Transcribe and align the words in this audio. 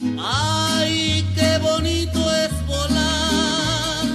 Ay, 0.00 1.26
qué 1.34 1.58
bonito 1.58 2.20
es 2.32 2.66
volar 2.68 4.06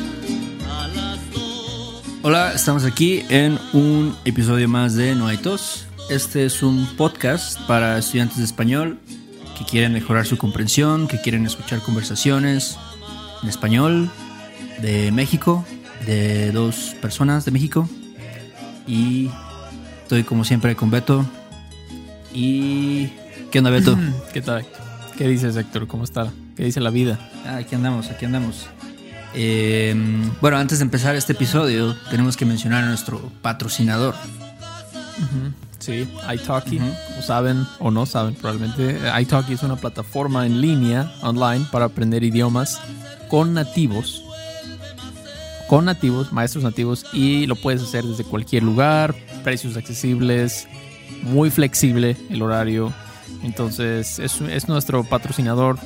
a 0.69 0.87
las 0.95 1.31
dos. 1.33 2.03
Hola, 2.21 2.53
estamos 2.53 2.85
aquí 2.85 3.25
en 3.27 3.59
un 3.73 4.15
episodio 4.23 4.69
más 4.69 4.95
de 4.95 5.13
No 5.13 5.27
hay 5.27 5.35
tos. 5.35 5.85
Este 6.09 6.45
es 6.45 6.63
un 6.63 6.87
podcast 6.95 7.59
para 7.67 7.97
estudiantes 7.97 8.37
de 8.37 8.45
español 8.45 8.97
que 9.57 9.65
quieren 9.65 9.91
mejorar 9.91 10.25
su 10.25 10.37
comprensión, 10.37 11.09
que 11.09 11.19
quieren 11.19 11.45
escuchar 11.45 11.81
conversaciones 11.81 12.77
en 13.41 13.49
español 13.49 14.09
de 14.81 15.11
México, 15.11 15.65
de 16.05 16.53
dos 16.53 16.95
personas 17.01 17.43
de 17.43 17.51
México. 17.51 17.89
Y 18.87 19.29
estoy 20.03 20.23
como 20.23 20.45
siempre 20.45 20.77
con 20.77 20.89
Beto. 20.89 21.25
¿Y 22.33 23.07
qué 23.51 23.57
onda, 23.57 23.69
Beto? 23.69 23.97
¿Qué 24.33 24.41
tal? 24.41 24.65
¿Qué 25.17 25.27
dices, 25.27 25.55
Héctor? 25.55 25.87
¿Cómo 25.87 26.03
está? 26.03 26.31
¿Qué 26.55 26.63
dice 26.63 26.79
la 26.79 26.89
vida? 26.89 27.19
Ah, 27.45 27.57
aquí 27.57 27.75
andamos, 27.75 28.09
aquí 28.09 28.25
andamos. 28.25 28.67
Eh, 29.35 29.95
bueno, 30.41 30.57
antes 30.57 30.79
de 30.79 30.83
empezar 30.85 31.15
este 31.15 31.33
episodio, 31.33 31.95
tenemos 32.09 32.37
que 32.37 32.45
mencionar 32.45 32.83
a 32.83 32.87
nuestro 32.87 33.19
patrocinador. 33.41 34.15
Sí, 35.79 36.07
iTalki, 36.33 36.77
como 36.77 37.21
saben 37.21 37.67
o 37.79 37.91
no 37.91 38.05
saben 38.05 38.35
probablemente, 38.35 38.99
iTalki 39.19 39.53
es 39.53 39.63
una 39.63 39.75
plataforma 39.75 40.45
en 40.45 40.61
línea, 40.61 41.13
online, 41.21 41.65
para 41.71 41.85
aprender 41.85 42.23
idiomas 42.23 42.79
con 43.29 43.53
nativos. 43.53 44.23
Con 45.67 45.85
nativos, 45.85 46.31
maestros 46.31 46.63
nativos, 46.63 47.05
y 47.13 47.45
lo 47.47 47.55
puedes 47.55 47.81
hacer 47.83 48.03
desde 48.05 48.23
cualquier 48.23 48.63
lugar, 48.63 49.13
precios 49.43 49.75
accesibles, 49.75 50.67
muy 51.21 51.51
flexible 51.51 52.15
el 52.29 52.41
horario. 52.41 52.93
Entonces, 53.43 54.19
es, 54.19 54.41
es 54.41 54.67
nuestro 54.67 55.03
patrocinador 55.03 55.77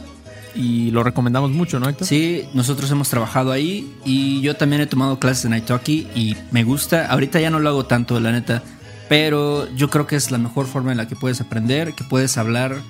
y 0.57 0.91
lo 0.91 1.03
recomendamos 1.03 1.51
mucho, 1.51 1.79
¿no, 1.79 1.87
Héctor? 1.87 2.07
Sí, 2.07 2.45
nosotros 2.53 2.89
hemos 2.91 3.09
trabajado 3.09 3.51
ahí 3.51 3.93
y 4.03 4.41
yo 4.41 4.55
también 4.55 4.81
he 4.81 4.87
tomado 4.87 5.19
clases 5.19 5.45
en 5.45 5.55
iTalki 5.55 6.07
y 6.15 6.35
me 6.51 6.63
gusta. 6.63 7.07
Ahorita 7.07 7.39
ya 7.39 7.49
no 7.49 7.59
lo 7.59 7.69
hago 7.69 7.85
tanto, 7.85 8.19
la 8.19 8.31
neta, 8.31 8.63
pero 9.07 9.73
yo 9.75 9.89
creo 9.89 10.07
que 10.07 10.15
es 10.15 10.31
la 10.31 10.37
mejor 10.37 10.65
forma 10.65 10.91
en 10.91 10.97
la 10.97 11.07
que 11.07 11.15
puedes 11.15 11.41
aprender, 11.41 11.93
que 11.93 12.03
puedes 12.03 12.37
hablar 12.37 12.81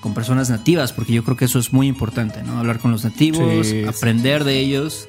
con 0.00 0.14
personas 0.14 0.48
nativas, 0.48 0.92
porque 0.92 1.12
yo 1.12 1.22
creo 1.22 1.36
que 1.36 1.44
eso 1.44 1.58
es 1.58 1.72
muy 1.72 1.86
importante, 1.86 2.42
¿no? 2.42 2.58
Hablar 2.58 2.78
con 2.78 2.90
los 2.90 3.04
nativos, 3.04 3.66
Sí, 3.66 3.82
sí, 3.82 3.84
aprender 3.84 4.44
de 4.44 4.58
ellos. 4.58 5.06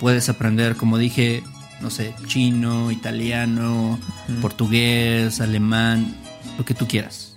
Puedes 0.00 0.28
aprender, 0.28 0.76
como 0.76 0.98
dije, 0.98 1.42
no 1.80 1.88
sé, 1.88 2.14
chino, 2.26 2.90
italiano, 2.90 3.98
portugués, 4.42 5.40
alemán, 5.40 6.14
lo 6.58 6.64
que 6.64 6.74
tú 6.74 6.86
quieras. 6.86 7.33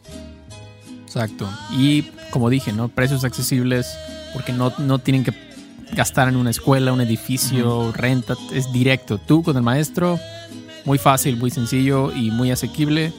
Exacto. 1.17 1.49
Y 1.71 2.03
como 2.31 2.49
dije, 2.49 2.73
¿no? 2.73 2.89
Precios 2.89 3.23
accesibles 3.23 3.87
porque 4.33 4.51
no, 4.53 4.73
no 4.77 4.99
tienen 4.99 5.23
que 5.23 5.33
gastar 5.93 6.27
en 6.27 6.35
una 6.35 6.51
escuela, 6.51 6.93
un 6.93 7.01
edificio, 7.01 7.91
renta. 7.91 8.35
Es 8.53 8.71
directo. 8.71 9.17
Tú 9.17 9.41
con 9.41 9.57
el 9.57 9.63
maestro, 9.63 10.19
muy 10.85 10.99
fácil, 10.99 11.38
muy 11.38 11.49
sencillo 11.49 12.13
y 12.13 12.29
muy 12.31 12.51
asequible. 12.51 13.13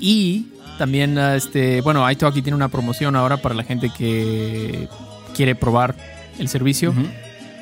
Y 0.00 0.46
también, 0.78 1.18
ah, 1.18 1.36
este, 1.36 1.80
bueno, 1.80 2.08
iTalki 2.10 2.42
tiene 2.42 2.56
una 2.56 2.68
promoción 2.68 3.16
ahora 3.16 3.38
para 3.38 3.54
la 3.54 3.64
gente 3.64 3.90
que 3.90 4.88
quiere 5.34 5.54
probar 5.54 5.96
el 6.38 6.48
servicio. 6.48 6.90
Ujú. 6.90 7.06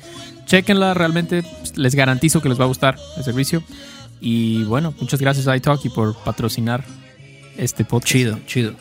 chequenla, 0.47 0.95
realmente 0.95 1.43
pues, 1.43 1.77
les 1.77 1.95
garantizo 1.95 2.41
que 2.43 2.49
les 2.49 2.59
va 2.59 2.65
a 2.65 2.69
gustar 2.69 2.99
el 3.17 3.25
servicio. 3.25 3.63
Y 4.21 4.65
bueno, 4.65 4.95
muchas 5.01 5.21
gracias 5.21 5.47
a 5.47 5.57
iTalki 5.57 5.89
por 5.91 6.17
patrocinar 6.17 6.85
este 7.57 7.85
podcast. 7.85 8.13
Chido, 8.13 8.39
chido. 8.47 8.75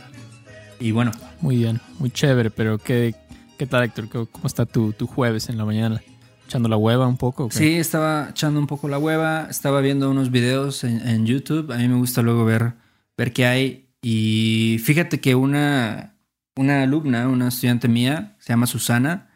Y 0.80 0.92
bueno, 0.92 1.12
Muy 1.42 1.58
bien, 1.58 1.80
muy 2.00 2.09
chévere, 2.09 2.50
pero 2.52 2.78
¿qué, 2.78 3.14
qué 3.58 3.66
tal, 3.66 3.84
Héctor? 3.84 4.10
¿Cómo 4.10 4.48
está 4.48 4.66
tu, 4.66 4.94
tu 4.94 5.08
jueves 5.08 5.50
en 5.50 5.58
la 5.58 5.66
mañana? 5.66 6.02
¿Echando 6.46 6.70
la 6.70 6.78
hueva 6.78 7.08
un 7.08 7.18
poco? 7.18 7.50
sí, 7.52 7.76
estaba 7.76 8.28
echando 8.30 8.60
un 8.60 8.68
poco 8.68 8.88
la 8.88 9.00
hueva, 9.00 9.48
estaba 9.50 9.82
viendo 9.82 10.10
unos 10.12 10.30
videos 10.30 10.84
en, 10.84 11.08
en 11.08 11.26
YouTube. 11.26 11.72
A 11.72 11.78
mí 11.78 11.88
me 11.88 11.96
gusta 11.96 12.22
luego 12.22 12.46
ver, 12.46 12.74
ver 13.18 13.34
qué 13.34 13.46
hay. 13.46 13.90
Y 14.02 14.80
fíjate 14.84 15.20
que 15.20 15.34
una, 15.34 16.18
una 16.56 16.84
alumna, 16.84 17.28
una 17.28 17.48
estudiante 17.48 17.88
mía, 17.88 18.36
se 18.40 18.54
llama 18.54 18.68
Susana, 18.68 19.30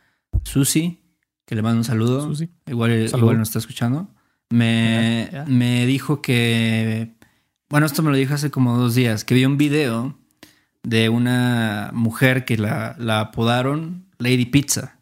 Susi, 0.43 1.01
que 1.45 1.55
le 1.55 1.63
mando 1.63 1.79
un 1.79 1.83
saludo. 1.85 2.21
Susi. 2.21 2.49
Igual, 2.67 3.09
Salud. 3.09 3.23
igual 3.23 3.37
nos 3.39 3.49
está 3.49 3.59
escuchando. 3.59 4.07
Me, 4.51 5.29
me 5.47 5.85
dijo 5.85 6.21
que. 6.21 7.15
Bueno, 7.69 7.85
esto 7.85 8.03
me 8.03 8.11
lo 8.11 8.17
dijo 8.17 8.33
hace 8.33 8.51
como 8.51 8.77
dos 8.77 8.93
días. 8.93 9.23
Que 9.23 9.33
vio 9.33 9.47
un 9.47 9.57
video 9.57 10.15
de 10.83 11.09
una 11.09 11.89
mujer 11.93 12.45
que 12.45 12.57
la, 12.57 12.95
la 12.99 13.21
apodaron 13.21 14.08
Lady 14.19 14.45
Pizza. 14.45 14.99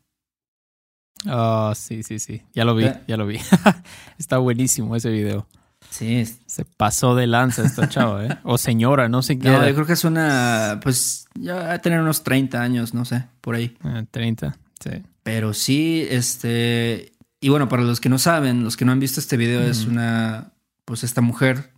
Ah, 1.26 1.74
sí, 1.76 2.04
sí, 2.04 2.20
sí. 2.20 2.44
Ya 2.54 2.64
lo 2.64 2.76
vi, 2.76 2.86
Eh. 2.86 3.02
ya 3.08 3.18
lo 3.18 3.26
vi. 3.26 3.38
está 4.18 4.38
buenísimo 4.38 4.96
ese 4.96 5.10
video. 5.10 5.48
Sí. 5.90 6.26
Se 6.46 6.66
pasó 6.66 7.16
de 7.16 7.28
lanza 7.28 7.64
esta 7.66 7.88
chava, 7.90 8.26
¿eh? 8.26 8.38
O 8.44 8.58
señora, 8.58 9.10
no 9.10 9.22
sé 9.22 9.40
qué. 9.40 9.50
No, 9.50 9.66
yo 9.68 9.74
creo 9.74 9.86
que 9.86 9.94
es 9.94 10.04
una. 10.04 10.80
Pues 10.84 11.28
ya 11.36 11.56
va 11.56 11.74
a 11.74 11.80
tener 11.80 12.00
unos 12.00 12.24
30 12.24 12.62
años, 12.62 12.94
no 12.94 13.06
sé, 13.06 13.24
por 13.42 13.56
ahí. 13.56 13.76
Ah, 13.84 14.04
30, 14.10 14.58
sí. 14.84 15.04
Pero 15.24 15.54
sí, 15.54 16.06
este. 16.10 17.14
Y 17.40 17.50
bueno, 17.50 17.70
para 17.70 17.84
los 17.84 18.00
que 18.00 18.10
no 18.10 18.20
saben, 18.20 18.64
los 18.64 18.76
que 18.78 18.86
no 18.86 18.92
han 18.92 19.00
visto 19.00 19.20
este 19.20 19.38
video, 19.38 19.62
es 19.62 19.86
una. 19.86 20.52
Pues 20.86 21.04
esta 21.04 21.22
mujer 21.22 21.72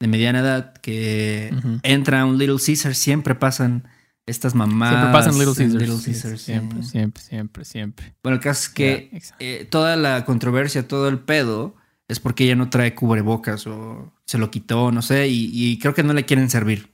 de 0.00 0.06
mediana 0.06 0.40
edad 0.40 0.74
que 0.74 1.52
entra 1.82 2.20
a 2.22 2.24
un 2.24 2.38
Little 2.38 2.58
Caesar, 2.64 2.94
siempre 2.94 3.34
pasan 3.34 3.88
estas 4.28 4.54
mamás. 4.54 4.90
Siempre 4.90 5.12
pasan 5.12 5.38
Little 5.38 5.54
Caesars. 5.54 5.82
Little 5.82 6.04
Caesars, 6.04 6.40
sí. 6.40 6.52
Siempre, 6.52 6.82
siempre, 6.82 7.22
siempre, 7.22 7.64
siempre. 7.64 8.14
Bueno, 8.22 8.36
el 8.36 8.42
caso 8.42 8.62
es 8.62 8.68
que 8.68 9.20
eh, 9.38 9.66
toda 9.68 9.96
la 9.96 10.24
controversia, 10.24 10.86
todo 10.86 11.08
el 11.08 11.18
pedo, 11.18 11.74
es 12.08 12.20
porque 12.20 12.44
ella 12.44 12.54
no 12.56 12.70
trae 12.70 12.94
cubrebocas 12.94 13.66
o 13.66 14.12
se 14.24 14.38
lo 14.38 14.50
quitó, 14.50 14.92
no 14.92 15.02
sé, 15.02 15.28
y, 15.28 15.50
y 15.52 15.78
creo 15.78 15.94
que 15.94 16.02
no 16.02 16.12
le 16.12 16.24
quieren 16.24 16.48
servir. 16.50 16.92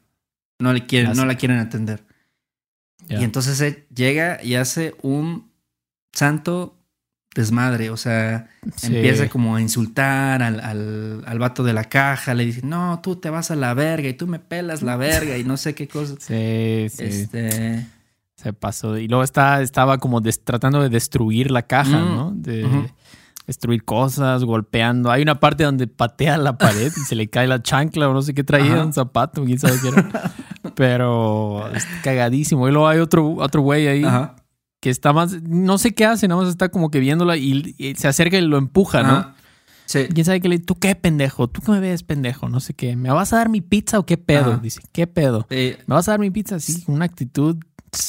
No 0.59 0.73
le 0.73 0.87
quieren, 0.87 1.11
Ah, 1.11 1.15
no 1.15 1.27
la 1.27 1.37
quieren 1.37 1.59
atender. 1.59 2.05
Ya. 3.09 3.21
Y 3.21 3.25
entonces 3.25 3.61
eh, 3.61 3.87
llega 3.95 4.43
y 4.43 4.55
hace 4.55 4.95
un 5.03 5.51
santo 6.13 6.79
desmadre. 7.35 7.91
O 7.91 7.97
sea, 7.97 8.49
Sí. 8.77 8.95
empieza 8.95 9.29
como 9.29 9.57
a 9.57 9.61
insultar 9.61 10.43
al, 10.43 10.61
al, 10.61 11.23
al 11.27 11.39
vato 11.39 11.63
de 11.65 11.73
la 11.73 11.85
caja. 11.85 12.35
Le 12.35 12.45
dice, 12.47 12.61
no, 12.65 13.01
tú 13.03 13.17
te 13.17 13.31
vas 13.31 13.51
a 13.51 13.57
la 13.57 13.75
verga 13.75 14.09
y 14.09 14.15
tú 14.15 14.27
me 14.27 14.39
pelas 14.39 14.83
la 14.83 14.97
verga 14.97 15.37
y 15.37 15.45
no 15.45 15.57
sé 15.57 15.75
qué 15.75 15.89
cosas. 15.89 16.17
Sí, 16.21 16.87
sí. 16.91 17.05
Este, 17.05 17.87
Se 18.37 18.53
pasó. 18.53 18.97
Y 18.99 19.09
luego 19.09 19.23
está, 19.25 19.61
estaba 19.63 19.99
como 19.99 20.21
des- 20.21 20.43
tratando 20.45 20.81
de 20.83 20.89
destruir 20.89 21.51
la 21.51 21.63
caja, 21.63 21.99
Mm, 21.99 22.17
¿no? 22.17 22.33
De 22.35 22.91
destruir 23.47 23.85
cosas, 23.85 24.43
golpeando. 24.45 25.11
Hay 25.11 25.21
una 25.23 25.39
parte 25.39 25.65
donde 25.65 25.87
patea 25.87 26.39
la 26.39 26.57
pared 26.57 26.91
y 26.97 27.01
se 27.01 27.15
le 27.15 27.29
cae 27.29 27.47
la 27.47 27.63
chancla 27.63 28.09
o 28.09 28.15
no 28.15 28.23
sé 28.23 28.33
qué 28.33 28.43
traía, 28.43 28.73
Ajá. 28.77 28.85
un 28.87 28.93
zapato, 28.95 29.45
quién 29.45 29.59
sabe 29.59 29.75
qué 29.83 29.89
era. 29.89 30.33
Pero 30.75 31.69
es 31.75 31.87
cagadísimo. 32.03 32.69
Y 32.69 32.73
luego 32.73 32.89
hay 32.89 32.99
otro, 33.01 33.35
otro 33.37 33.61
güey 33.63 33.87
ahí 33.87 34.05
ajá. 34.05 34.35
Que 34.85 34.91
está 34.91 35.15
más, 35.15 35.41
no 35.43 35.79
sé 35.79 35.95
qué 35.95 36.05
hace, 36.05 36.29
nada 36.29 36.43
más 36.43 36.51
está 36.51 36.69
como 36.69 36.91
que 36.91 37.01
viéndola 37.01 37.39
y, 37.39 37.75
y 37.79 37.95
se 37.95 38.07
acerca 38.07 38.37
y 38.37 38.43
lo 38.43 38.59
empuja, 38.59 39.03
¿no? 39.03 39.13
ajá. 39.15 39.35
Sí. 39.87 40.01
¿Quién 40.13 40.27
sabe 40.27 40.43
qué 40.43 40.49
le 40.51 40.59
¿Tú 40.59 40.75
qué 40.75 40.95
pendejo? 40.95 41.49
¿Tú 41.49 41.63
qué 41.63 41.73
me 41.73 41.81
ves 41.81 42.03
pendejo? 42.03 42.51
No 42.51 42.61
sé 42.61 42.75
qué. 42.75 42.95
¿Me 42.95 43.11
vas 43.11 43.33
a 43.33 43.37
dar 43.37 43.49
mi 43.49 43.63
pizza 43.63 43.99
o 43.99 44.05
qué 44.05 44.19
pedo? 44.19 44.53
Ajá. 44.53 44.61
Dice, 44.63 44.81
¿qué 44.93 45.07
pedo? 45.07 45.47
Eh, 45.49 45.79
¿Me 45.87 45.95
vas 45.95 46.07
a 46.09 46.13
dar 46.13 46.21
mi 46.21 46.31
pizza? 46.31 46.61
Sí, 46.61 46.83
con 46.85 46.97
una 46.97 47.07
actitud 47.07 47.57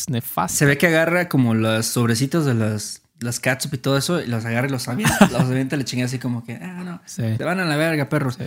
nefasta. 0.10 0.58
se 0.58 0.66
ve 0.66 0.78
que 0.78 0.88
agarra 0.88 1.30
como 1.30 1.54
los 1.54 1.86
sobrecitos 1.86 2.46
de 2.46 2.56
las, 2.56 3.04
las 3.20 3.40
catsup 3.40 3.74
y 3.74 3.78
todo 3.78 3.98
eso 3.98 4.22
y 4.22 4.28
los 4.28 4.44
agarra 4.46 4.68
y 4.68 4.72
los 4.72 4.88
avienta. 4.90 5.28
los 5.32 5.42
avienta 5.44 5.76
y 5.76 5.80
le 5.80 5.86
chinga 5.86 6.06
así 6.06 6.20
como 6.20 6.44
que, 6.44 6.56
ah, 6.56 6.84
no, 6.84 7.02
Sí. 7.06 7.24
te 7.38 7.44
van 7.46 7.60
a 7.62 7.66
la 7.66 7.78
verga, 7.78 8.10
perros. 8.10 8.36
Sí. 8.36 8.46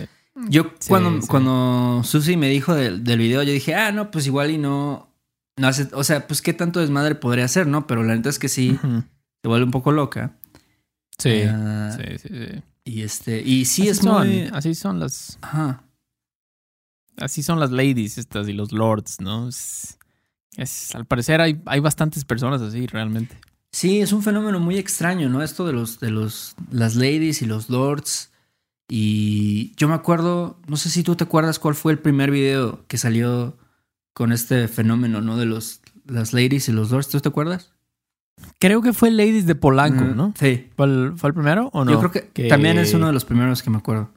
Yo 0.49 0.71
Sí, 0.79 0.89
cuando, 0.89 1.19
sí. 1.21 1.27
cuando 1.27 2.01
Susi 2.03 2.37
me 2.37 2.49
dijo 2.49 2.75
del, 2.75 3.03
del 3.03 3.17
video, 3.17 3.41
yo 3.41 3.51
dije, 3.53 3.73
ah, 3.73 3.91
no, 3.91 4.11
pues 4.11 4.27
igual 4.27 4.51
y 4.51 4.57
no, 4.59 5.08
no 5.59 5.67
hace, 5.67 5.87
o 5.93 6.03
sea, 6.03 6.27
pues 6.27 6.41
qué 6.41 6.53
tanto 6.53 6.79
desmadre 6.79 7.15
podría 7.15 7.45
hacer, 7.45 7.67
¿no? 7.67 7.85
Pero 7.87 8.03
la 8.03 8.15
neta 8.15 8.29
es 8.29 8.39
que 8.39 8.49
sí, 8.49 8.71
Ujú. 8.71 9.03
se 9.41 9.47
vuelve 9.47 9.65
un 9.65 9.71
poco 9.71 9.91
loca. 9.91 10.35
Sí. 11.17 11.43
Ah, 11.47 11.95
sí, 11.97 12.17
sí, 12.17 12.27
sí. 12.29 12.63
Y 12.85 13.01
este, 13.03 13.41
y 13.41 13.65
sí 13.65 13.83
así 13.83 13.89
es 13.89 13.97
son, 13.97 14.27
muy, 14.27 14.49
así 14.53 14.73
son 14.73 14.99
las, 14.99 15.37
ajá, 15.41 15.83
así 17.17 17.43
son 17.43 17.59
las 17.59 17.71
ladies 17.71 18.17
estas 18.17 18.47
y 18.47 18.53
los 18.53 18.71
lords, 18.71 19.19
¿no? 19.19 19.49
Es, 19.49 19.97
es- 20.57 20.95
al 20.95 21.05
parecer 21.05 21.41
hay, 21.41 21.61
hay 21.65 21.79
bastantes 21.79 22.25
personas 22.25 22.61
así 22.61 22.87
realmente. 22.87 23.37
Sí, 23.71 23.99
es 24.01 24.13
un 24.13 24.23
fenómeno 24.23 24.59
muy 24.59 24.77
extraño, 24.77 25.29
¿no? 25.29 25.43
Esto 25.43 25.67
de 25.67 25.73
los, 25.73 25.99
de 25.99 26.09
los, 26.09 26.55
las 26.71 26.95
ladies 26.95 27.41
y 27.43 27.45
los 27.45 27.69
lords. 27.69 28.31
Y 28.89 29.75
yo 29.75 29.87
me 29.87 29.93
acuerdo, 29.93 30.59
no 30.67 30.75
sé 30.77 30.89
si 30.89 31.03
tú 31.03 31.15
te 31.15 31.25
acuerdas 31.25 31.59
cuál 31.59 31.75
fue 31.75 31.91
el 31.91 31.99
primer 31.99 32.31
video 32.31 32.83
que 32.87 32.97
salió 32.97 33.55
con 34.19 34.33
este 34.33 34.67
fenómeno, 34.67 35.21
¿no? 35.21 35.37
De 35.37 35.45
los, 35.45 35.79
las 36.05 36.33
ladies 36.33 36.67
y 36.67 36.73
los 36.73 36.91
lords. 36.91 37.07
¿Tú 37.07 37.21
te 37.21 37.29
acuerdas? 37.29 37.71
Creo 38.59 38.81
que 38.81 38.91
fue 38.91 39.11
Ladies 39.11 39.45
de 39.45 39.55
Polanco, 39.55 40.03
Mm, 40.03 40.17
¿no? 40.17 40.33
Sí. 40.37 40.67
¿Fue 40.75 40.87
el, 40.87 41.13
fue 41.15 41.29
el 41.29 41.33
primero 41.33 41.69
o 41.71 41.85
no? 41.85 41.93
Yo 41.93 41.99
creo 41.99 42.29
que, 42.33 42.49
también 42.49 42.77
es 42.77 42.93
uno 42.93 43.07
de 43.07 43.13
los 43.13 43.23
primeros 43.23 43.63
que 43.63 43.69
me 43.69 43.77
acuerdo. 43.77 44.11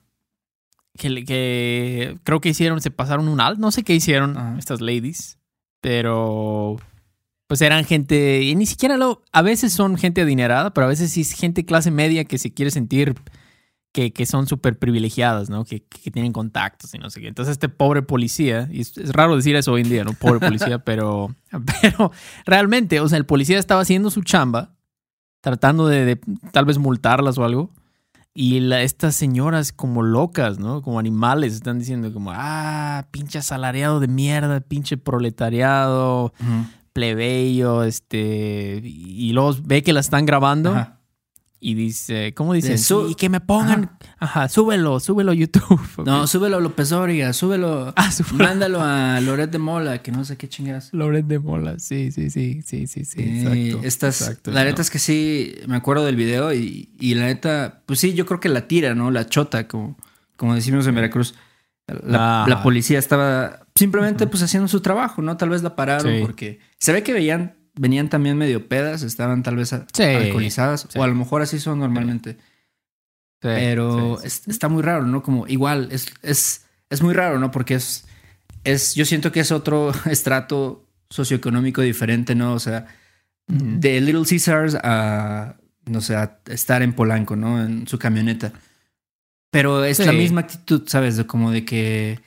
que, 0.99 2.19
creo 2.25 2.41
que 2.41 2.49
hicieron, 2.49 2.81
se 2.81 2.91
pasaron 2.91 3.29
un 3.29 3.41
alt, 3.41 3.61
no 3.61 3.71
sé 3.71 3.85
qué 3.85 3.95
hicieron 3.95 4.37
Ajá. 4.37 4.57
estas 4.59 4.81
ladies, 4.81 5.39
pero 5.81 6.79
pues 7.47 7.63
eran 7.63 7.85
gente, 7.85 8.43
y 8.43 8.57
ni 8.57 8.67
siquiera 8.67 8.97
lo, 8.97 9.23
a 9.31 9.43
veces 9.43 9.73
son 9.73 9.97
gente 9.99 10.23
adinerada, 10.23 10.75
pero 10.75 10.87
a 10.87 10.89
veces 10.89 11.13
sí 11.13 11.21
es 11.21 11.31
gente 11.31 11.65
clase 11.65 11.93
media 11.93 12.25
que 12.25 12.39
se 12.39 12.53
quiere 12.53 12.73
sentir 12.73 13.15
que, 13.93 14.13
que 14.13 14.25
son 14.27 14.47
súper 14.47 14.79
privilegiadas, 14.79 15.51
¿no? 15.51 15.65
Que, 15.65 15.83
que 15.85 16.11
tienen 16.11 16.33
contactos 16.33 16.95
y 16.95 16.99
no 16.99 17.11
sé 17.11 17.21
qué. 17.21 17.29
Entonces 17.29 17.53
este 17.53 17.69
pobre 17.69 18.03
policía, 18.03 18.69
y 18.73 18.81
es, 18.81 18.97
es 18.97 19.13
raro 19.13 19.37
decir 19.37 19.55
eso 19.55 19.73
hoy 19.73 19.83
en 19.83 19.91
día, 19.91 20.03
¿no? 20.05 20.13
Pobre 20.15 20.41
policía, 20.41 20.79
pero, 20.85 21.35
pero 21.83 22.11
realmente, 22.47 23.01
o 23.01 23.09
sea, 23.09 23.19
el 23.19 23.27
policía 23.27 23.59
estaba 23.59 23.83
haciendo 23.83 24.11
su 24.11 24.23
chamba, 24.23 24.75
tratando 25.43 25.87
de, 25.89 26.05
de 26.07 26.21
tal 26.53 26.65
vez 26.65 26.79
multarlas 26.79 27.37
o 27.39 27.45
algo. 27.45 27.71
Y 28.35 28.61
la- 28.61 28.81
estas 28.83 29.15
señoras 29.15 29.73
como 29.73 30.01
locas, 30.03 30.59
¿no? 30.59 30.81
Como 30.81 30.99
animales, 30.99 31.53
están 31.53 31.79
diciendo 31.79 32.15
como, 32.15 32.31
ah, 32.35 33.07
pinche 33.11 33.39
asalariado 33.39 34.01
de 34.01 34.09
mierda, 34.09 34.61
pinche 34.61 34.97
proletariado, 34.97 36.33
plebeyo, 36.95 37.83
este... 37.85 38.81
Y 38.83 39.13
y 39.29 39.33
luego 39.33 39.55
ve 39.65 39.83
que 39.83 39.93
la 39.93 40.01
están 40.01 40.25
grabando 40.27 40.71
Ajá. 40.71 40.99
Y 41.65 41.75
dice, 41.75 42.35
¿cómo 42.35 42.55
dice? 42.55 42.77
Sí, 42.77 43.15
que 43.17 43.29
me 43.29 43.41
pongan, 43.41 43.97
ajá, 44.19 44.49
súbelo, 44.49 44.99
súbelo 44.99 45.31
a 45.31 45.35
YouTube. 45.35 45.81
No, 46.05 46.27
súbelo 46.27 46.57
a 46.57 46.61
López 46.61 46.89
Dóriga, 46.89 47.33
súbelo. 47.33 47.93
Ah, 47.97 48.11
súbelo. 48.11 48.45
Mándalo 48.45 48.81
a 48.83 49.21
Loret 49.21 49.49
de 49.51 49.59
Mola, 49.59 50.03
que 50.03 50.11
no 50.11 50.25
sé 50.25 50.37
qué 50.37 50.49
chingas. 50.49 50.93
Loret 50.93 51.25
de 51.27 51.39
Mola, 51.39 51.79
sí, 51.79 52.11
sí, 52.11 52.31
sí, 52.31 52.63
sí, 52.67 52.87
sí, 52.89 53.05
sí, 53.05 53.21
Eh, 53.21 53.43
exacto. 53.71 53.87
estas, 53.87 54.21
exacto, 54.23 54.51
la 54.51 54.61
no. 54.65 54.71
neta 54.71 54.83
es 54.83 54.91
que 54.91 54.99
sí, 54.99 55.55
me 55.69 55.77
acuerdo 55.77 56.05
del 56.05 56.17
video 56.17 56.53
y, 56.53 56.91
y 56.99 57.15
la 57.15 57.27
neta, 57.27 57.83
pues 57.87 58.01
sí, 58.01 58.13
yo 58.15 58.27
creo 58.27 58.41
que 58.41 58.49
la 58.49 58.67
tira, 58.67 58.95
¿no? 58.97 59.11
La 59.13 59.27
chota, 59.27 59.69
como, 59.69 59.97
como 60.37 60.55
decimos 60.57 60.87
en 60.89 60.97
Veracruz. 60.97 61.35
La, 61.87 62.43
Ajá. 62.43 62.49
la 62.51 62.63
policía 62.63 62.99
estaba 62.99 63.67
simplemente 63.75 64.27
pues 64.27 64.43
haciendo 64.43 64.69
su 64.69 64.81
trabajo, 64.81 65.21
¿no? 65.23 65.37
Tal 65.37 65.51
vez 65.51 65.63
la 65.63 65.75
pararon 65.77 66.13
Sí. 66.15 66.21
porque 66.23 66.59
se 66.79 66.93
ve 66.93 67.03
que 67.03 67.13
veían, 67.13 67.57
venían 67.75 68.09
también 68.09 68.37
medio 68.37 68.69
pedas, 68.69 69.03
estaban 69.03 69.43
tal 69.43 69.57
vez 69.57 69.75
Sí, 69.93 70.03
alcoholizadas, 70.03 70.87
sí. 70.91 70.99
o 70.99 71.03
a 71.03 71.07
lo 71.07 71.15
mejor 71.15 71.43
así 71.43 71.59
son 71.61 71.79
normalmente. 71.81 72.33
Sí, 72.35 72.39
Pero 73.49 74.21
es- 74.23 74.47
está 74.47 74.69
muy 74.69 74.83
raro, 74.83 75.07
¿no? 75.07 75.23
Como 75.23 75.47
igual, 75.49 75.89
es, 75.91 76.07
es, 76.23 76.65
es 76.91 77.03
muy 77.03 77.13
raro, 77.15 77.39
¿no? 77.39 77.51
Porque 77.51 77.75
es, 77.75 78.05
es, 78.65 78.95
yo 78.95 79.05
siento 79.05 79.33
que 79.33 79.41
es 79.41 79.51
otro 79.53 79.93
estrato 80.11 80.87
socioeconómico 81.11 81.81
diferente, 81.83 82.35
¿no? 82.35 82.55
O 82.55 82.59
sea, 82.61 82.87
de 83.49 84.01
Little 84.01 84.25
Caesars 84.29 84.77
a, 84.83 85.57
no 85.87 86.01
sé, 86.01 86.15
a 86.17 86.39
estar 86.47 86.83
en 86.83 86.93
Polanco, 86.93 87.37
¿no? 87.37 87.63
En 87.63 87.87
su 87.89 87.99
camioneta. 87.99 88.53
Pero 89.51 89.85
es 89.85 89.99
la 89.99 90.13
misma 90.13 90.43
actitud, 90.43 90.85
¿sabes? 90.87 91.17
De 91.17 91.27
como 91.27 91.51
de 91.51 91.65
que, 91.65 92.21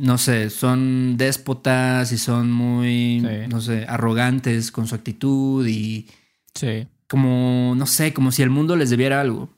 no 0.00 0.18
sé, 0.18 0.50
son 0.50 1.16
déspotas 1.16 2.12
y 2.12 2.18
son 2.18 2.50
muy, 2.50 3.20
Sí. 3.20 3.48
no 3.48 3.60
sé, 3.60 3.84
arrogantes 3.88 4.72
con 4.72 4.86
su 4.86 4.94
actitud 4.94 5.66
y 5.66 6.08
Sí. 6.54 6.86
como, 7.08 7.74
no 7.76 7.86
sé, 7.86 8.12
como 8.14 8.32
si 8.32 8.42
el 8.42 8.50
mundo 8.50 8.76
les 8.76 8.90
debiera 8.90 9.20
algo. 9.20 9.50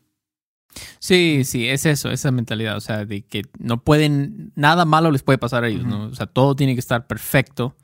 Sí, 0.98 1.42
sí, 1.44 1.68
es 1.68 1.86
eso, 1.86 2.10
esa 2.10 2.32
mentalidad, 2.32 2.76
o 2.76 2.80
sea, 2.80 3.04
de 3.04 3.22
que 3.22 3.42
no 3.58 3.82
pueden, 3.84 4.52
nada 4.56 4.84
malo 4.84 5.10
les 5.12 5.22
puede 5.22 5.38
pasar 5.38 5.62
a 5.62 5.68
ellos, 5.68 5.84
¿no? 5.86 6.06
O 6.06 6.14
sea, 6.14 6.26
todo 6.26 6.56
tiene 6.56 6.74
que 6.74 6.80
estar 6.80 7.06
perfecto. 7.06 7.76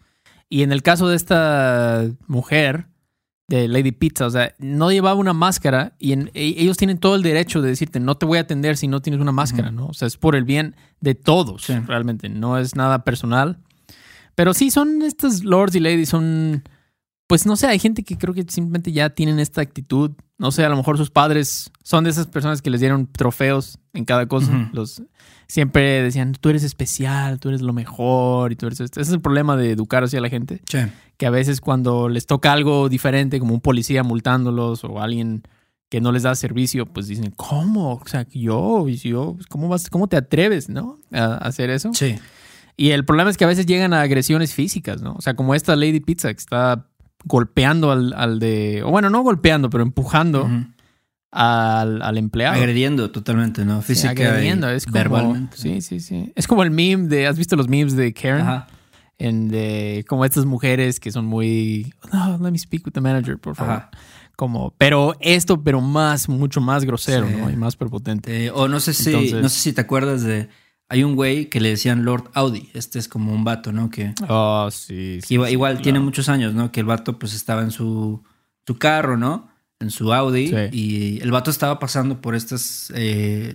Y 0.48 0.62
en 0.62 0.72
el 0.72 0.82
caso 0.82 1.08
de 1.08 1.14
esta 1.14 2.08
mujer, 2.26 2.86
de 3.50 3.66
Lady 3.68 3.90
Pizza, 3.92 4.26
o 4.26 4.30
sea, 4.30 4.54
no 4.60 4.90
llevaba 4.92 5.18
una 5.18 5.32
máscara 5.32 5.92
y 5.98 6.12
en- 6.12 6.30
e- 6.34 6.54
ellos 6.56 6.76
tienen 6.76 6.98
todo 6.98 7.16
el 7.16 7.22
derecho 7.22 7.60
de 7.60 7.68
decirte, 7.68 7.98
no 8.00 8.16
te 8.16 8.24
voy 8.24 8.38
a 8.38 8.42
atender 8.42 8.76
si 8.76 8.86
no 8.88 9.02
tienes 9.02 9.20
una 9.20 9.32
máscara, 9.32 9.70
¿no? 9.72 9.86
O 9.88 9.92
sea, 9.92 10.06
es 10.06 10.16
por 10.16 10.36
el 10.36 10.44
bien 10.44 10.76
de 11.00 11.14
todos, 11.16 11.64
Sí. 11.64 11.74
realmente, 11.86 12.28
no 12.28 12.58
es 12.58 12.76
nada 12.76 13.02
personal. 13.04 13.58
Pero 14.36 14.54
sí, 14.54 14.70
son 14.70 15.02
estas 15.02 15.42
lords 15.42 15.74
y 15.74 15.80
ladies, 15.80 16.08
son, 16.08 16.62
pues 17.26 17.44
no 17.44 17.56
sé, 17.56 17.66
hay 17.66 17.78
gente 17.80 18.04
que 18.04 18.16
creo 18.16 18.32
que 18.34 18.44
simplemente 18.48 18.92
ya 18.92 19.10
tienen 19.10 19.40
esta 19.40 19.60
actitud. 19.60 20.12
No 20.38 20.52
sé, 20.52 20.64
a 20.64 20.68
lo 20.68 20.76
mejor 20.76 20.96
sus 20.96 21.10
padres 21.10 21.70
son 21.82 22.04
de 22.04 22.10
esas 22.10 22.26
personas 22.28 22.62
que 22.62 22.70
les 22.70 22.80
dieron 22.80 23.06
trofeos 23.08 23.78
en 23.92 24.04
cada 24.04 24.26
cosa. 24.26 24.70
Los 24.72 25.02
siempre 25.48 26.02
decían, 26.02 26.32
tú 26.40 26.48
eres 26.50 26.62
especial, 26.62 27.40
tú 27.40 27.48
eres 27.48 27.60
lo 27.62 27.72
mejor 27.72 28.52
y 28.52 28.56
tú 28.56 28.66
eres 28.66 28.80
esto. 28.80 29.00
Ese 29.00 29.10
es 29.10 29.14
el 29.14 29.20
problema 29.20 29.56
de 29.56 29.72
educar 29.72 30.04
así 30.04 30.16
a 30.16 30.20
la 30.20 30.28
gente, 30.28 30.62
Sí. 30.68 30.78
Que 31.20 31.26
a 31.26 31.30
veces 31.30 31.60
cuando 31.60 32.08
les 32.08 32.24
toca 32.24 32.50
algo 32.50 32.88
diferente, 32.88 33.40
como 33.40 33.52
un 33.52 33.60
policía 33.60 34.02
multándolos 34.02 34.84
o 34.84 35.02
alguien 35.02 35.42
que 35.90 36.00
no 36.00 36.12
les 36.12 36.22
da 36.22 36.34
servicio, 36.34 36.86
pues 36.86 37.08
dicen, 37.08 37.30
¿cómo? 37.36 37.96
O 37.96 38.08
sea, 38.08 38.26
yo, 38.30 38.88
yo, 38.88 39.36
¿cómo 39.50 39.68
vas, 39.68 39.90
cómo 39.90 40.08
te 40.08 40.16
atreves, 40.16 40.70
no? 40.70 40.98
A 41.12 41.34
hacer 41.34 41.68
eso. 41.68 41.90
Sí. 41.92 42.18
Y 42.78 42.92
el 42.92 43.04
problema 43.04 43.28
es 43.28 43.36
que 43.36 43.44
a 43.44 43.48
veces 43.48 43.66
llegan 43.66 43.92
a 43.92 44.00
agresiones 44.00 44.54
físicas, 44.54 45.02
¿no? 45.02 45.12
O 45.12 45.20
sea, 45.20 45.34
como 45.34 45.54
esta 45.54 45.76
Lady 45.76 46.00
Pizza 46.00 46.32
que 46.32 46.38
está 46.38 46.86
golpeando 47.26 47.92
al, 47.92 48.14
al 48.14 48.38
de. 48.38 48.82
O 48.82 48.90
bueno, 48.90 49.10
no 49.10 49.20
golpeando, 49.20 49.68
pero 49.68 49.82
empujando 49.82 50.48
al, 51.32 52.00
al 52.00 52.16
empleado. 52.16 52.56
Agrediendo 52.56 53.10
totalmente, 53.10 53.66
¿no? 53.66 53.82
Sí, 53.82 53.88
Física 53.88 54.10
agrediendo, 54.10 54.72
y 54.72 54.76
es 54.76 54.86
como, 54.86 54.94
verbalmente. 54.94 55.58
Sí, 55.58 55.82
sí, 55.82 56.00
sí. 56.00 56.32
Es 56.34 56.46
como 56.46 56.62
el 56.62 56.70
meme 56.70 57.08
de. 57.08 57.26
¿Has 57.26 57.36
visto 57.36 57.56
los 57.56 57.68
memes 57.68 57.94
de 57.94 58.10
Karen? 58.14 58.40
Ajá. 58.40 58.68
En 59.20 59.48
de 59.48 60.04
como 60.08 60.24
estas 60.24 60.46
mujeres 60.46 60.98
que 60.98 61.12
son 61.12 61.26
muy. 61.26 61.92
No, 62.12 62.38
let 62.38 62.50
me 62.50 62.58
speak 62.58 62.84
with 62.86 62.92
the 62.92 63.00
manager, 63.00 63.38
por 63.38 63.54
favor. 63.54 63.74
Ajá. 63.74 63.90
Como, 64.34 64.74
pero 64.78 65.14
esto, 65.20 65.62
pero 65.62 65.82
más, 65.82 66.28
mucho 66.28 66.62
más 66.62 66.84
grosero, 66.84 67.28
Sí. 67.28 67.34
¿no? 67.36 67.50
Y 67.50 67.56
más 67.56 67.76
prepotente. 67.76 68.46
Eh, 68.46 68.50
o 68.50 68.66
no 68.66 68.80
sé 68.80 68.94
si, 68.94 69.10
Entonces- 69.10 69.42
no 69.42 69.48
sé 69.50 69.60
si 69.60 69.72
te 69.74 69.82
acuerdas 69.82 70.22
de. 70.22 70.48
Hay 70.88 71.04
un 71.04 71.14
güey 71.14 71.50
que 71.50 71.60
le 71.60 71.68
decían 71.68 72.04
Lord 72.04 72.30
Audi. 72.34 72.68
Este 72.74 72.98
es 72.98 73.06
como 73.06 73.32
un 73.32 73.44
vato, 73.44 73.70
¿no? 73.72 73.90
Que, 73.90 74.12
Oh, 74.28 74.68
sí. 74.72 75.20
sí, 75.22 75.34
igual, 75.34 75.48
sí, 75.48 75.52
igual 75.52 75.72
claro. 75.74 75.82
tiene 75.84 76.00
muchos 76.00 76.28
años, 76.28 76.52
¿no? 76.54 76.72
Que 76.72 76.80
el 76.80 76.86
vato 76.86 77.18
pues 77.18 77.34
estaba 77.34 77.62
en 77.62 77.70
su, 77.70 78.24
su 78.66 78.76
carro, 78.78 79.16
¿no? 79.18 79.50
En 79.78 79.90
su 79.90 80.12
Audi. 80.12 80.48
Sí. 80.48 80.56
Y 80.72 81.20
el 81.20 81.30
vato 81.30 81.50
estaba 81.50 81.78
pasando 81.78 82.20
por 82.22 82.34
estas. 82.34 82.90
Eh, 82.96 83.54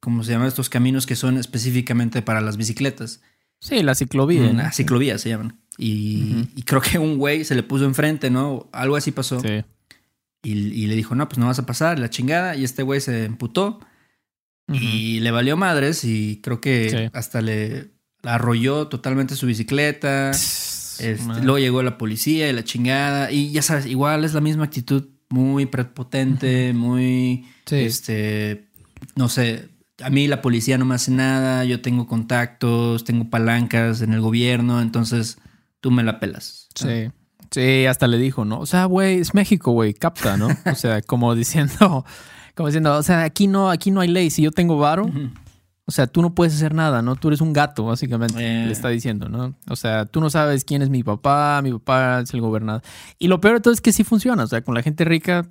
¿Cómo 0.00 0.22
se 0.24 0.32
llaman? 0.32 0.48
Estos 0.48 0.68
caminos 0.68 1.04
que 1.06 1.14
son 1.16 1.36
específicamente 1.36 2.22
para 2.22 2.40
las 2.40 2.56
bicicletas. 2.56 3.20
Sí, 3.62 3.80
la 3.82 3.94
ciclovía. 3.94 4.42
¿no? 4.42 4.50
Una 4.50 4.72
ciclovía 4.72 5.18
se 5.18 5.28
llaman. 5.28 5.56
Y, 5.78 6.46
creo 6.66 6.80
que 6.82 6.98
un 6.98 7.16
güey 7.16 7.44
se 7.44 7.54
le 7.54 7.62
puso 7.62 7.84
enfrente, 7.84 8.28
¿no? 8.28 8.68
Algo 8.72 8.96
así 8.96 9.12
pasó. 9.12 9.40
Sí. 9.40 9.62
Y, 10.42 10.52
y 10.52 10.86
le 10.88 10.96
dijo, 10.96 11.14
no, 11.14 11.28
pues 11.28 11.38
no 11.38 11.46
vas 11.46 11.60
a 11.60 11.66
pasar, 11.66 11.98
la 12.00 12.10
chingada. 12.10 12.56
Y 12.56 12.64
este 12.64 12.82
güey 12.82 13.00
se 13.00 13.24
emputó 13.24 13.80
y 14.72 15.20
le 15.20 15.30
valió 15.30 15.56
madres 15.56 16.02
y 16.04 16.40
creo 16.42 16.60
que 16.60 16.90
Sí. 16.90 16.96
hasta 17.12 17.40
le 17.40 17.90
arrolló 18.22 18.88
totalmente 18.88 19.36
su 19.36 19.46
bicicleta. 19.46 20.30
Este, 20.30 21.16
luego 21.42 21.58
llegó 21.58 21.82
la 21.82 21.98
policía 21.98 22.48
y 22.48 22.52
la 22.52 22.64
chingada. 22.64 23.30
Y 23.30 23.52
ya 23.52 23.62
sabes, 23.62 23.86
igual 23.86 24.24
es 24.24 24.34
la 24.34 24.40
misma 24.40 24.64
actitud 24.64 25.08
muy 25.30 25.66
prepotente, 25.66 26.72
muy, 26.74 27.46
Sí. 27.66 27.76
este, 27.76 28.66
no 29.16 29.28
sé, 29.28 29.68
a 30.02 30.10
mí 30.10 30.26
la 30.28 30.42
policía 30.42 30.78
no 30.78 30.84
me 30.84 30.94
hace 30.94 31.10
nada, 31.10 31.64
yo 31.64 31.80
tengo 31.80 32.06
contactos, 32.06 33.04
tengo 33.04 33.30
palancas 33.30 34.00
en 34.02 34.12
el 34.12 34.20
gobierno, 34.20 34.80
entonces 34.80 35.38
tú 35.80 35.90
me 35.90 36.02
la 36.02 36.20
pelas. 36.20 36.68
Sí. 36.74 37.10
Sí, 37.50 37.84
hasta 37.86 38.06
le 38.06 38.16
dijo, 38.18 38.44
¿no? 38.46 38.60
O 38.60 38.66
sea, 38.66 38.86
güey, 38.86 39.18
es 39.18 39.34
México, 39.34 39.72
güey, 39.72 39.92
capta, 39.94 40.36
¿no? 40.36 40.48
O 40.72 40.74
sea, 40.74 41.02
como 41.02 41.34
diciendo, 41.34 42.04
como 42.54 42.68
diciendo, 42.68 42.96
o 42.96 43.02
sea, 43.02 43.24
aquí 43.24 43.46
no, 43.46 43.70
aquí 43.70 43.90
no 43.90 44.00
hay 44.00 44.08
ley. 44.08 44.30
Si 44.30 44.40
yo 44.42 44.50
tengo 44.52 44.78
varo, 44.78 45.10
o 45.84 45.90
sea, 45.92 46.06
tú 46.06 46.22
no 46.22 46.34
puedes 46.34 46.54
hacer 46.54 46.72
nada, 46.74 47.02
¿no? 47.02 47.16
Tú 47.16 47.28
eres 47.28 47.42
un 47.42 47.52
gato, 47.52 47.84
básicamente, 47.84 48.38
Eh. 48.38 48.66
le 48.66 48.72
está 48.72 48.88
diciendo, 48.88 49.28
¿no? 49.28 49.54
O 49.68 49.76
sea, 49.76 50.06
tú 50.06 50.20
no 50.22 50.30
sabes 50.30 50.64
quién 50.64 50.80
es 50.80 50.88
mi 50.88 51.02
papá, 51.02 51.60
mi 51.62 51.72
papá 51.72 52.20
es 52.22 52.32
el 52.32 52.40
gobernador. 52.40 52.80
Y 53.18 53.28
lo 53.28 53.40
peor 53.40 53.56
de 53.56 53.60
todo 53.60 53.74
es 53.74 53.82
que 53.82 53.92
sí 53.92 54.02
funciona, 54.02 54.44
o 54.44 54.46
sea, 54.46 54.62
con 54.62 54.74
la 54.74 54.82
gente 54.82 55.04
rica, 55.04 55.44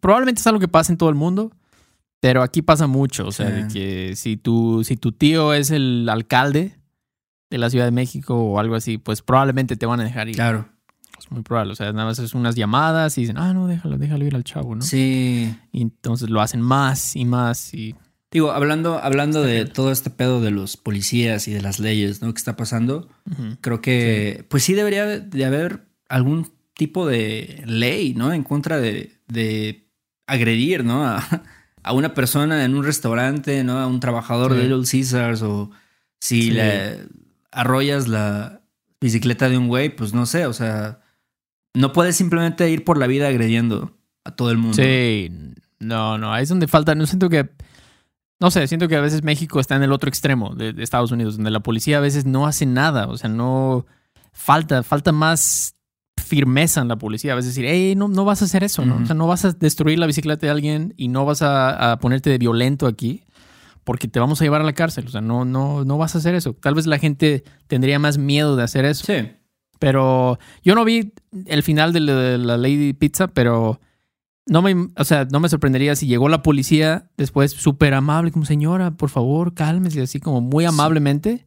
probablemente 0.00 0.40
es 0.40 0.46
algo 0.48 0.58
que 0.58 0.66
pasa 0.68 0.90
en 0.92 0.98
todo 0.98 1.10
el 1.10 1.14
mundo, 1.14 1.52
pero 2.20 2.42
aquí 2.42 2.62
pasa 2.62 2.86
mucho, 2.86 3.26
o 3.26 3.32
sea, 3.32 3.50
de 3.50 3.68
que 3.68 4.16
si 4.16 4.36
tu, 4.36 4.82
si 4.84 4.96
tu 4.96 5.12
tío 5.12 5.52
es 5.54 5.70
el 5.70 6.08
alcalde 6.08 6.76
de 7.50 7.58
la 7.58 7.70
Ciudad 7.70 7.84
de 7.84 7.90
México 7.92 8.34
o 8.34 8.58
algo 8.58 8.74
así, 8.74 8.98
pues 8.98 9.22
probablemente 9.22 9.76
te 9.76 9.86
van 9.86 10.00
a 10.00 10.04
dejar 10.04 10.28
ir. 10.28 10.34
Claro. 10.34 10.68
Es 11.18 11.30
muy 11.30 11.42
probable. 11.42 11.72
O 11.72 11.76
sea, 11.76 11.92
nada 11.92 12.04
más 12.06 12.18
es 12.18 12.34
unas 12.34 12.56
llamadas 12.56 13.16
y 13.16 13.22
dicen, 13.22 13.38
ah, 13.38 13.54
no, 13.54 13.66
déjalo, 13.68 13.96
déjalo 13.96 14.24
ir 14.26 14.34
al 14.34 14.44
chavo, 14.44 14.74
¿no? 14.74 14.82
Sí. 14.82 15.54
Y 15.72 15.82
entonces 15.82 16.28
lo 16.28 16.40
hacen 16.40 16.60
más 16.60 17.16
y 17.16 17.24
más 17.24 17.72
y... 17.72 17.94
Digo, 18.30 18.50
hablando, 18.50 18.98
hablando 18.98 19.42
de 19.42 19.64
todo 19.64 19.92
este 19.92 20.10
pedo 20.10 20.40
de 20.40 20.50
los 20.50 20.76
policías 20.76 21.46
y 21.48 21.52
de 21.52 21.62
las 21.62 21.78
leyes, 21.78 22.20
¿no? 22.20 22.34
Que 22.34 22.38
está 22.38 22.56
pasando, 22.56 23.08
creo 23.60 23.80
que, 23.80 24.44
pues 24.50 24.64
sí 24.64 24.74
debería 24.74 25.06
de- 25.06 25.20
de 25.20 25.44
haber 25.44 25.86
algún 26.08 26.50
tipo 26.74 27.06
de 27.06 27.62
ley, 27.66 28.14
¿no? 28.14 28.32
En 28.32 28.42
contra 28.42 28.78
de, 28.78 29.12
de 29.28 29.88
agredir, 30.26 30.84
¿no? 30.84 31.04
A, 31.06 31.22
a, 31.86 31.92
una 31.92 32.14
persona 32.14 32.64
en 32.64 32.74
un 32.74 32.84
restaurante, 32.84 33.64
¿no? 33.64 33.78
A 33.78 33.86
un 33.86 34.00
trabajador 34.00 34.52
Sí. 34.52 34.58
de 34.58 34.64
Little 34.64 34.84
Caesars 34.90 35.42
o 35.42 35.70
si 36.20 36.42
Sí. 36.42 36.50
le 36.52 37.06
arrollas 37.52 38.08
la 38.08 38.60
bicicleta 39.00 39.48
de 39.48 39.58
un 39.58 39.68
güey, 39.68 39.94
pues 39.94 40.12
no 40.12 40.26
sé, 40.26 40.46
o 40.46 40.52
sea, 40.52 41.00
no 41.74 41.92
puedes 41.92 42.16
simplemente 42.16 42.68
ir 42.70 42.84
por 42.84 42.98
la 42.98 43.06
vida 43.06 43.28
agrediendo 43.28 43.96
a 44.24 44.32
todo 44.32 44.50
el 44.50 44.58
mundo. 44.58 44.76
Sí, 44.76 45.30
no, 45.78 46.18
no, 46.18 46.32
ahí 46.32 46.42
es 46.42 46.48
donde 46.48 46.66
falta, 46.68 46.94
no 46.94 47.06
siento 47.06 47.28
que, 47.28 47.48
no 48.40 48.50
sé, 48.50 48.66
siento 48.66 48.88
que 48.88 48.96
a 48.96 49.00
veces 49.00 49.22
México 49.22 49.60
está 49.60 49.76
en 49.76 49.82
el 49.82 49.92
otro 49.92 50.08
extremo 50.08 50.54
de, 50.54 50.72
de 50.72 50.82
Estados 50.82 51.12
Unidos, 51.12 51.36
donde 51.36 51.50
la 51.50 51.60
policía 51.60 51.98
a 51.98 52.00
veces 52.00 52.24
no 52.26 52.46
hace 52.46 52.66
nada, 52.66 53.06
o 53.08 53.16
sea, 53.16 53.30
no, 53.30 53.86
falta, 54.32 54.82
falta 54.82 55.12
más 55.12 55.75
firmeza 56.26 56.80
en 56.80 56.88
la 56.88 56.96
policía, 56.96 57.32
a 57.32 57.36
veces 57.36 57.54
decir, 57.54 57.66
hey, 57.68 57.94
no, 57.96 58.08
no 58.08 58.24
vas 58.24 58.42
a 58.42 58.46
hacer 58.46 58.64
eso, 58.64 58.84
¿no? 58.84 58.96
O 58.96 59.06
sea, 59.06 59.14
no 59.14 59.26
vas 59.26 59.44
a 59.44 59.52
destruir 59.52 59.98
la 59.98 60.06
bicicleta 60.06 60.46
de 60.46 60.50
alguien 60.50 60.94
y 60.96 61.08
no 61.08 61.24
vas 61.24 61.42
a, 61.42 61.92
a 61.92 61.98
ponerte 61.98 62.30
de 62.30 62.38
violento 62.38 62.86
aquí. 62.86 63.22
Porque 63.84 64.08
te 64.08 64.18
vamos 64.18 64.40
a 64.40 64.44
llevar 64.44 64.60
a 64.62 64.64
la 64.64 64.72
cárcel. 64.72 65.06
O 65.06 65.10
sea, 65.10 65.20
no, 65.20 65.44
no, 65.44 65.84
no 65.84 65.96
vas 65.96 66.16
a 66.16 66.18
hacer 66.18 66.34
eso. 66.34 66.54
Tal 66.54 66.74
vez 66.74 66.88
la 66.88 66.98
gente 66.98 67.44
tendría 67.68 68.00
más 68.00 68.18
miedo 68.18 68.56
de 68.56 68.64
hacer 68.64 68.84
eso. 68.84 69.04
Sí. 69.06 69.30
Pero 69.78 70.40
yo 70.64 70.74
no 70.74 70.84
vi 70.84 71.12
el 71.46 71.62
final 71.62 71.92
de 71.92 72.00
la, 72.00 72.14
de 72.14 72.38
la 72.38 72.56
Lady 72.56 72.94
Pizza, 72.94 73.28
pero 73.28 73.80
no 74.46 74.62
me, 74.62 74.88
o 74.96 75.04
sea, 75.04 75.26
no 75.30 75.40
me 75.40 75.48
sorprendería 75.48 75.96
si 75.96 76.06
llegó 76.06 76.28
la 76.28 76.42
policía 76.42 77.10
después 77.16 77.52
súper 77.52 77.94
amable, 77.94 78.30
como 78.30 78.44
señora, 78.44 78.92
por 78.92 79.10
favor, 79.10 79.54
cálmese, 79.54 80.02
así 80.02 80.20
como 80.20 80.40
muy 80.40 80.64
amablemente. 80.64 81.45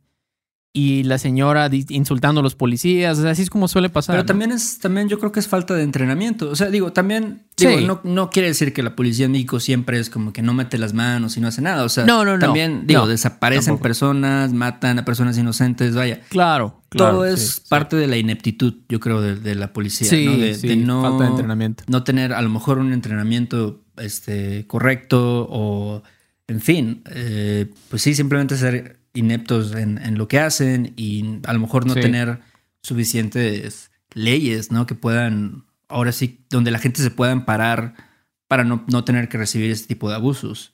Y 0.72 1.02
la 1.02 1.18
señora 1.18 1.68
insultando 1.90 2.42
a 2.42 2.44
los 2.44 2.54
policías, 2.54 3.18
o 3.18 3.22
sea, 3.24 3.32
así 3.32 3.42
es 3.42 3.50
como 3.50 3.68
suele 3.68 3.90
pasar. 3.90 4.14
Pero 4.14 4.24
¿no? 4.24 4.28
también 4.28 4.52
es, 4.52 4.78
también 4.78 5.10
yo 5.10 5.18
creo 5.18 5.32
que 5.32 5.40
es 5.40 5.48
falta 5.48 5.74
de 5.74 5.82
entrenamiento. 5.82 6.48
O 6.48 6.56
sea, 6.56 6.70
digo, 6.70 6.94
también, 6.94 7.42
digo, 7.58 7.80
Sí. 7.80 7.86
no, 7.86 8.02
no 8.04 8.30
quiere 8.30 8.50
decir 8.50 8.72
que 8.72 8.84
la 8.84 8.96
policía 8.96 9.26
en 9.26 9.32
México 9.32 9.60
siempre 9.60 10.00
es 10.00 10.12
como 10.12 10.32
que 10.32 10.44
no 10.44 10.54
mete 10.54 10.78
las 10.78 10.94
manos 10.94 11.38
y 11.38 11.42
no 11.42 11.48
hace 11.48 11.64
nada. 11.64 11.84
O 11.84 11.90
sea, 11.90 12.06
No, 12.06 12.24
no, 12.24 12.34
no. 12.34 12.40
también, 12.40 12.86
digo, 12.86 13.08
desaparecen 13.08 13.66
tampoco. 13.66 13.82
personas, 13.82 14.54
matan 14.54 15.00
a 15.00 15.06
personas 15.06 15.36
inocentes, 15.40 15.96
vaya. 15.96 16.22
Claro, 16.30 16.84
claro. 16.90 17.14
Todo 17.16 17.26
es 17.26 17.40
sí, 17.42 17.48
sí. 17.56 17.62
parte 17.68 17.96
de 17.96 18.06
la 18.06 18.18
ineptitud, 18.18 18.76
yo 18.88 19.00
creo, 19.00 19.22
de, 19.22 19.38
de 19.38 19.56
la 19.56 19.74
policía. 19.74 20.08
Sí, 20.08 20.26
¿no? 20.28 20.38
De 20.38 20.76
no, 20.76 21.02
falta 21.02 21.24
de 21.24 21.30
entrenamiento. 21.32 21.84
no 21.88 22.04
tener 22.04 22.32
a 22.32 22.44
lo 22.44 22.50
mejor 22.50 22.78
un 22.78 22.94
entrenamiento 22.94 23.82
este, 23.98 24.68
correcto 24.68 25.48
o, 25.50 26.04
en 26.48 26.62
fin, 26.62 27.02
eh, 27.10 27.72
pues 27.90 28.04
sí, 28.04 28.14
simplemente 28.14 28.56
ser 28.56 28.99
ineptos 29.14 29.74
en, 29.76 29.98
en 29.98 30.18
lo 30.18 30.28
que 30.28 30.40
hacen 30.40 30.94
y 30.96 31.40
a 31.46 31.54
lo 31.54 31.60
mejor 31.60 31.86
no 31.86 31.94
Sí. 31.94 32.02
tener 32.02 32.40
suficientes 32.82 33.92
leyes, 34.14 34.72
¿no? 34.72 34.86
Que 34.86 34.96
puedan, 34.96 35.66
ahora 35.88 36.12
sí, 36.12 36.46
donde 36.50 36.72
la 36.72 36.80
gente 36.80 37.02
se 37.02 37.12
pueda 37.12 37.32
amparar 37.32 37.96
para 38.48 38.64
no, 38.64 38.84
no 38.88 39.04
tener 39.04 39.30
que 39.30 39.38
recibir 39.38 39.72
este 39.72 39.88
tipo 39.88 40.10
de 40.10 40.16
abusos. 40.16 40.74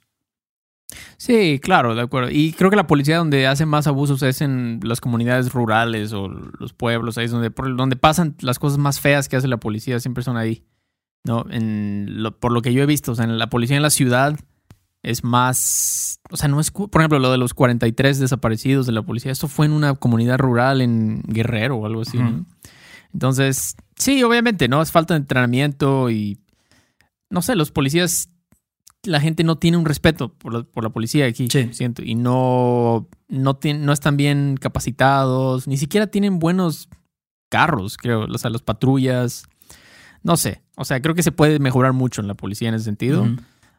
Sí, 1.17 1.59
claro, 1.61 1.95
de 1.95 2.01
acuerdo. 2.01 2.29
Y 2.31 2.53
creo 2.53 2.69
que 2.69 2.75
la 2.75 2.87
policía 2.87 3.17
donde 3.17 3.47
hace 3.47 3.65
más 3.65 3.87
abusos 3.87 4.21
es 4.23 4.41
en 4.41 4.79
las 4.83 5.01
comunidades 5.01 5.51
rurales 5.51 6.13
o 6.13 6.27
los 6.27 6.73
pueblos, 6.73 7.17
ahí 7.17 7.25
es 7.25 7.31
donde, 7.31 7.49
donde 7.75 7.95
pasan 7.95 8.35
las 8.41 8.59
cosas 8.59 8.77
más 8.77 8.99
feas 8.99 9.27
que 9.27 9.35
hace 9.35 9.47
la 9.47 9.57
policía, 9.57 9.99
siempre 9.99 10.23
son 10.23 10.37
ahí. 10.37 10.63
¿No? 11.25 11.43
En 11.49 12.21
lo- 12.21 12.37
por 12.39 12.51
lo 12.51 12.61
que 12.61 12.71
yo 12.71 12.83
he 12.83 12.85
visto, 12.85 13.13
o 13.13 13.15
sea, 13.15 13.25
en 13.25 13.39
la 13.39 13.49
policía 13.49 13.75
en 13.77 13.81
la 13.81 13.89
ciudad 13.89 14.39
es 15.05 15.23
más, 15.23 16.19
o 16.31 16.35
sea, 16.37 16.47
no 16.49 16.59
es, 16.59 16.71
por 16.71 16.89
ejemplo, 16.99 17.19
lo 17.19 17.31
de 17.31 17.37
los 17.37 17.53
43 17.53 18.19
desaparecidos 18.19 18.87
de 18.87 18.91
la 18.91 19.03
policía, 19.03 19.31
esto 19.31 19.47
fue 19.47 19.67
en 19.67 19.71
una 19.71 19.93
comunidad 19.93 20.39
rural 20.39 20.81
en 20.81 21.21
Guerrero 21.27 21.75
o 21.77 21.85
algo 21.85 22.01
así. 22.01 22.17
Entonces, 23.13 23.75
sí, 23.95 24.23
obviamente, 24.23 24.67
¿no? 24.67 24.81
Es 24.81 24.91
falta 24.91 25.13
de 25.13 25.19
entrenamiento 25.19 26.09
y, 26.09 26.39
no 27.29 27.43
sé, 27.43 27.55
los 27.55 27.69
policías, 27.71 28.29
la 29.03 29.21
gente 29.21 29.43
no 29.43 29.57
tiene 29.59 29.77
un 29.77 29.85
respeto 29.85 30.33
por 30.33 30.53
la, 30.53 30.63
por 30.63 30.83
la 30.83 30.89
policía 30.89 31.27
aquí, 31.27 31.47
Sí. 31.51 31.69
siento, 31.71 32.01
y 32.03 32.15
no, 32.15 33.07
no, 33.29 33.59
no 33.63 33.93
están 33.93 34.17
bien 34.17 34.57
capacitados, 34.59 35.67
ni 35.67 35.77
siquiera 35.77 36.07
tienen 36.07 36.39
buenos 36.39 36.89
carros, 37.49 37.97
creo, 37.97 38.25
o 38.25 38.37
sea, 38.39 38.49
las 38.49 38.63
patrullas, 38.63 39.43
no 40.23 40.35
sé, 40.35 40.63
o 40.75 40.83
sea, 40.83 40.99
creo 40.99 41.13
que 41.13 41.21
se 41.21 41.31
puede 41.31 41.59
mejorar 41.59 41.93
mucho 41.93 42.21
en 42.21 42.27
la 42.27 42.33
policía 42.33 42.69
en 42.69 42.73
ese 42.75 42.85
sentido. 42.85 43.27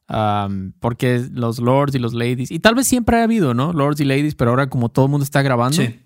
Um, 0.09 0.71
porque 0.79 1.27
los 1.33 1.59
lords 1.59 1.95
y 1.97 1.99
los 1.99 2.15
ladies, 2.15 2.51
y 2.53 2.61
tal 2.61 2.77
vez 2.77 2.87
siempre 2.87 3.17
ha 3.19 3.25
habido, 3.25 3.55
¿no? 3.55 3.73
Lords 3.73 4.01
y 4.01 4.05
ladies, 4.05 4.37
pero 4.37 4.51
ahora 4.51 4.69
como 4.71 4.89
todo 4.89 5.07
el 5.07 5.11
mundo 5.11 5.25
está 5.25 5.43
grabando, 5.43 5.83
Sí. 5.83 5.99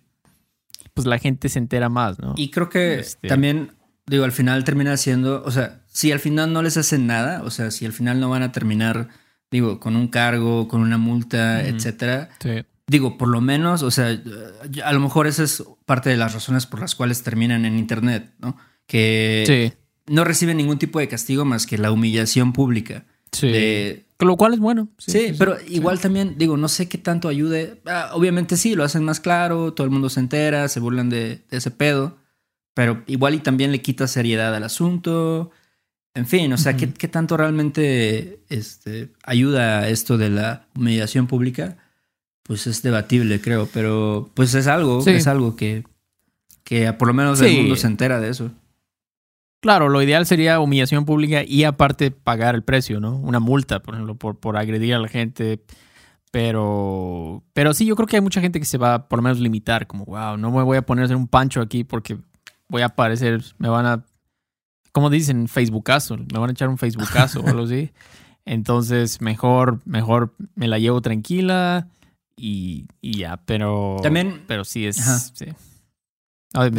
pues 0.95 1.07
la 1.07 1.19
gente 1.19 1.49
se 1.51 1.59
entera 1.59 1.89
más, 1.91 2.19
¿no? 2.19 2.35
Y 2.37 2.51
creo 2.51 2.71
que 2.71 3.01
Este- 3.01 3.29
también, 3.29 3.73
digo, 4.07 4.25
al 4.25 4.33
final 4.33 4.65
termina 4.65 4.97
siendo, 4.97 5.43
o 5.45 5.51
sea, 5.51 5.83
si 5.87 6.13
al 6.13 6.19
final 6.21 6.53
no 6.53 6.63
les 6.63 6.77
hacen 6.79 7.07
nada, 7.07 7.43
o 7.45 7.51
sea, 7.51 7.71
si 7.71 7.85
al 7.85 7.93
final 7.93 8.21
no 8.21 8.31
van 8.31 8.43
a 8.43 8.53
terminar, 8.53 9.09
digo, 9.51 9.81
con 9.81 9.97
un 9.97 10.09
cargo, 10.09 10.67
con 10.67 10.81
una 10.81 10.97
multa, 10.97 11.63
etcétera, 11.63 12.31
Sí. 12.41 12.65
digo, 12.87 13.19
por 13.19 13.29
lo 13.29 13.41
menos, 13.43 13.83
o 13.83 13.91
sea, 13.91 14.19
a 14.85 14.93
lo 14.95 15.01
mejor 15.01 15.27
esa 15.27 15.43
es 15.45 15.63
parte 15.85 16.09
de 16.09 16.17
las 16.17 16.33
razones 16.33 16.65
por 16.67 16.81
las 16.81 16.95
cuales 16.95 17.23
terminan 17.23 17.67
en 17.67 17.79
internet, 17.79 18.33
¿no? 18.39 18.57
Que 18.87 19.45
Sí, 19.47 19.79
no 20.13 20.25
reciben 20.25 20.57
ningún 20.57 20.79
tipo 20.79 20.99
de 21.01 21.07
castigo 21.09 21.45
más 21.45 21.67
que 21.67 21.77
la 21.79 21.93
humillación 21.93 22.53
pública. 22.55 23.05
Sí. 23.33 23.49
de- 23.49 24.05
Lo 24.19 24.37
cual 24.37 24.53
es 24.55 24.59
bueno. 24.61 24.89
Sí, 24.99 25.33
pero 25.39 25.57
igual 25.69 25.99
también, 26.01 26.35
digo, 26.37 26.57
no 26.59 26.69
sé 26.69 26.89
qué 26.89 26.99
tanto 26.99 27.29
ayude. 27.29 27.81
Ah, 27.87 28.11
obviamente 28.13 28.57
sí, 28.57 28.75
lo 28.75 28.85
hacen 28.85 29.03
más 29.05 29.19
claro, 29.21 29.73
todo 29.73 29.85
el 29.87 29.91
mundo 29.91 30.11
se 30.11 30.21
entera, 30.21 30.69
se 30.69 30.79
burlan 30.81 31.09
de, 31.09 31.41
de 31.51 31.57
ese 31.57 31.71
pedo, 31.71 32.19
pero 32.75 33.03
igual 33.07 33.35
y 33.35 33.39
también 33.39 33.73
le 33.73 33.81
quita 33.81 34.07
seriedad 34.07 34.55
al 34.55 34.65
asunto. 34.65 35.51
En 36.15 36.27
fin, 36.27 36.53
o 36.53 36.59
sea, 36.59 36.77
¿qué, 36.77 36.93
qué 36.93 37.09
tanto 37.09 37.37
realmente 37.37 38.41
este, 38.49 39.11
ayuda 39.23 39.79
a 39.81 39.89
esto 39.89 40.19
de 40.19 40.29
la 40.29 40.67
humillación 40.77 41.27
pública? 41.27 41.79
Pues 42.43 42.67
es 42.67 42.83
debatible, 42.83 43.41
creo, 43.41 43.69
pero 43.73 44.31
pues 44.35 44.53
es 44.55 44.67
algo, 44.67 45.03
es 45.13 45.27
algo 45.29 45.55
que, 45.57 45.85
que 46.65 46.93
por 46.93 47.07
lo 47.09 47.15
menos 47.15 47.41
el 47.41 47.47
mundo 47.57 47.77
se 47.77 47.87
entera 47.87 48.19
de 48.21 48.29
eso. 48.31 48.51
Claro, 49.61 49.89
lo 49.91 50.01
ideal 50.03 50.25
sería 50.27 50.59
humillación 50.61 51.05
pública 51.05 51.43
y 51.47 51.65
aparte 51.65 52.11
pagar 52.11 52.55
el 52.55 52.63
precio, 52.63 52.99
¿no? 53.01 53.17
Una 53.17 53.41
multa, 53.41 53.81
por 53.83 53.95
ejemplo, 53.95 54.15
por, 54.17 54.39
por 54.41 54.57
agredir 54.57 54.95
a 54.95 54.99
la 54.99 55.09
gente. 55.09 55.63
Pero, 56.33 57.43
pero 57.53 57.75
sí, 57.75 57.85
yo 57.85 57.97
creo 57.97 58.07
que 58.07 58.17
hay 58.17 58.23
mucha 58.23 58.41
gente 58.41 58.61
que 58.61 58.65
se 58.67 58.79
va 58.79 58.95
a 58.95 59.09
por 59.09 59.19
lo 59.19 59.23
menos 59.23 59.41
limitar, 59.41 59.87
como, 59.87 60.05
wow, 60.05 60.37
no 60.37 60.51
me 60.51 60.63
voy 60.63 60.77
a 60.77 60.83
poner 60.83 61.03
a 61.03 61.05
hacer 61.07 61.17
un 61.17 61.27
pancho 61.29 61.61
aquí 61.61 61.83
porque 61.85 62.19
voy 62.69 62.83
a 62.83 62.87
aparecer, 62.87 63.43
me 63.59 63.69
van 63.69 63.85
a, 63.87 64.05
como 64.93 65.11
dicen, 65.11 65.49
Facebookazo, 65.49 66.17
me 66.17 66.39
van 66.39 66.51
a 66.51 66.53
echar 66.53 66.69
un 66.69 66.79
Facebookazo 66.79 67.41
o 67.41 67.47
algo 67.49 67.65
así. 67.65 67.91
Entonces, 68.45 69.21
mejor, 69.21 69.81
mejor 69.85 70.35
me 70.55 70.69
la 70.69 70.79
llevo 70.79 71.03
tranquila 71.03 71.89
y, 72.37 72.87
y 73.01 73.19
ya, 73.19 73.37
pero... 73.45 73.97
También- 74.03 74.45
Pero 74.47 74.65
sí 74.65 74.87
es... 74.87 75.33
Sí. 75.35 75.47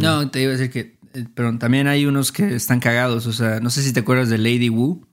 No, 0.02 0.30
te 0.32 0.42
iba 0.42 0.54
a 0.54 0.58
decir 0.58 0.72
que, 0.72 0.98
pero 1.34 1.58
también 1.58 1.88
hay 1.88 2.06
unos 2.06 2.32
que 2.32 2.56
están 2.56 2.80
cagados, 2.80 3.28
o 3.28 3.34
sea, 3.34 3.60
no 3.60 3.70
sé 3.70 3.82
si 3.84 3.94
te 3.94 4.02
acuerdas 4.02 4.30
de 4.30 4.38
Lady 4.38 4.70
Wu. 4.70 5.06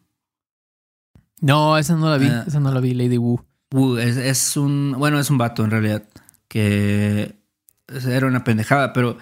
No, 1.40 1.78
esa 1.78 1.95
no 1.97 2.11
la 2.11 2.19
vi, 2.19 2.26
Ah. 2.26 2.45
esa 2.47 2.61
no 2.61 2.73
la 2.73 2.81
vi, 2.81 2.95
Lady 2.95 3.17
Wu. 3.17 3.40
Wu 3.73 3.97
es, 3.99 4.17
es 4.17 4.57
un, 4.57 4.95
bueno, 4.99 5.21
es 5.21 5.31
un 5.31 5.38
vato 5.38 5.64
en 5.64 5.71
realidad, 5.71 6.09
que 6.49 7.37
era 8.07 8.26
una 8.26 8.45
pendejada, 8.45 8.93
pero 8.93 9.19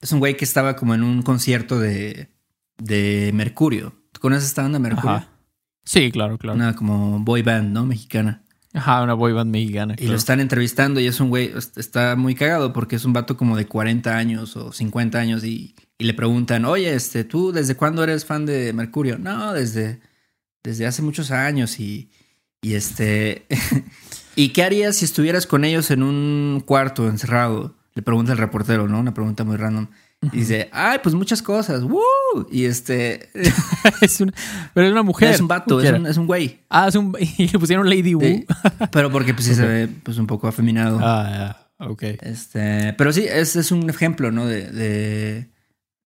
es 0.00 0.10
un 0.12 0.18
güey 0.18 0.36
que 0.36 0.44
estaba 0.44 0.74
como 0.76 0.94
en 0.94 1.02
un 1.02 1.22
concierto 1.22 1.78
de, 1.78 2.30
de 2.78 3.30
Mercurio. 3.34 3.94
¿Tú 4.12 4.20
conoces 4.20 4.46
esta 4.46 4.62
banda 4.62 4.78
Mercurio? 4.78 5.10
Ajá. 5.16 5.28
Sí, 5.84 6.10
claro, 6.12 6.38
claro. 6.38 6.56
Una 6.56 6.74
como 6.74 7.20
boy 7.20 7.42
band, 7.42 7.72
¿no? 7.72 7.86
Mexicana. 7.86 8.42
Ajá, 8.74 9.02
una 9.02 9.14
boy 9.14 9.32
band 9.32 9.50
mexicana. 9.50 9.94
Y 9.94 9.96
claro. 9.98 10.12
lo 10.12 10.16
están 10.18 10.40
entrevistando 10.40 10.98
y 11.00 11.06
es 11.06 11.20
un 11.20 11.28
güey, 11.28 11.52
est- 11.56 11.76
está 11.76 12.16
muy 12.16 12.34
cagado 12.34 12.72
porque 12.72 12.96
es 12.96 13.04
un 13.04 13.12
vato 13.12 13.36
como 13.36 13.56
de 13.56 13.66
40 13.66 14.16
años 14.16 14.56
o 14.56 14.72
50 14.72 15.18
años 15.18 15.44
y, 15.44 15.74
y 16.02 16.04
le 16.04 16.14
preguntan, 16.14 16.64
oye, 16.64 16.92
este, 16.92 17.22
¿tú 17.22 17.52
desde 17.52 17.76
cuándo 17.76 18.02
eres 18.02 18.24
fan 18.24 18.44
de 18.44 18.72
Mercurio? 18.72 19.18
No, 19.18 19.52
desde, 19.52 20.00
desde 20.64 20.84
hace 20.84 21.00
muchos 21.00 21.30
años 21.30 21.78
y, 21.78 22.10
y 22.60 22.74
este, 22.74 23.46
¿y 24.34 24.48
qué 24.48 24.64
harías 24.64 24.96
si 24.96 25.04
estuvieras 25.04 25.46
con 25.46 25.64
ellos 25.64 25.92
en 25.92 26.02
un 26.02 26.60
cuarto 26.66 27.08
encerrado? 27.08 27.76
Le 27.94 28.02
pregunta 28.02 28.32
el 28.32 28.38
reportero, 28.38 28.88
¿no? 28.88 28.98
Una 28.98 29.14
pregunta 29.14 29.44
muy 29.44 29.56
random. 29.56 29.86
Y 30.32 30.38
dice, 30.38 30.68
ay, 30.72 30.98
pues 31.04 31.14
muchas 31.14 31.40
cosas, 31.40 31.84
¡Woo! 31.84 32.02
Y 32.50 32.64
este, 32.64 33.30
es 34.00 34.20
una, 34.20 34.32
pero 34.74 34.88
es 34.88 34.92
una 34.92 35.04
mujer. 35.04 35.30
es 35.30 35.40
un 35.40 35.46
vato, 35.46 35.80
es 35.80 35.92
un, 35.92 36.06
es 36.06 36.16
un 36.16 36.26
güey. 36.26 36.62
Ah, 36.68 36.88
es 36.88 36.96
un. 36.96 37.16
Y 37.38 37.46
le 37.46 37.58
pusieron 37.60 37.88
Lady. 37.88 38.16
Sí, 38.20 38.46
pero 38.90 39.08
porque 39.12 39.34
pues 39.34 39.46
sí 39.46 39.54
se 39.54 39.64
ve 39.64 39.88
pues 40.02 40.18
un 40.18 40.26
poco 40.26 40.48
afeminado. 40.48 40.98
Ah, 41.00 41.28
ya. 41.78 41.86
Ok. 41.86 42.02
Este, 42.22 42.92
pero 42.94 43.12
sí, 43.12 43.24
es, 43.28 43.54
es 43.54 43.70
un 43.70 43.88
ejemplo, 43.88 44.32
¿no? 44.32 44.46
De, 44.46 44.68
de, 44.68 45.51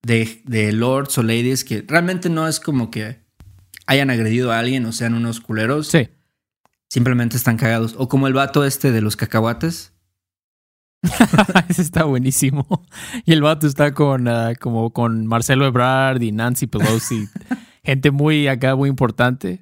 de, 0.06 0.40
de 0.44 0.72
lords 0.72 1.18
o 1.18 1.22
ladies 1.22 1.64
que 1.64 1.84
realmente 1.86 2.28
no 2.30 2.46
es 2.46 2.60
como 2.60 2.90
que 2.92 3.18
hayan 3.86 4.08
agredido 4.10 4.52
a 4.52 4.60
alguien 4.60 4.86
o 4.86 4.92
sean 4.92 5.14
unos 5.14 5.40
culeros. 5.40 5.88
Sí. 5.88 6.08
Simplemente 6.88 7.36
están 7.36 7.56
cagados. 7.56 7.96
O 7.98 8.08
como 8.08 8.28
el 8.28 8.32
vato 8.32 8.64
este 8.64 8.92
de 8.92 9.00
los 9.00 9.16
cacahuates. 9.16 9.92
Ese 11.68 11.82
está 11.82 12.04
buenísimo. 12.04 12.86
Y 13.24 13.32
el 13.32 13.42
vato 13.42 13.66
está 13.66 13.94
con 13.94 14.28
ah, 14.28 14.52
como 14.60 14.90
con 14.92 15.26
Marcelo 15.26 15.66
Ebrard 15.66 16.22
y 16.22 16.30
Nancy 16.30 16.68
Pelosi. 16.68 17.28
gente 17.86 18.10
muy 18.10 18.48
acá, 18.48 18.74
muy 18.76 18.88
importante. 18.90 19.60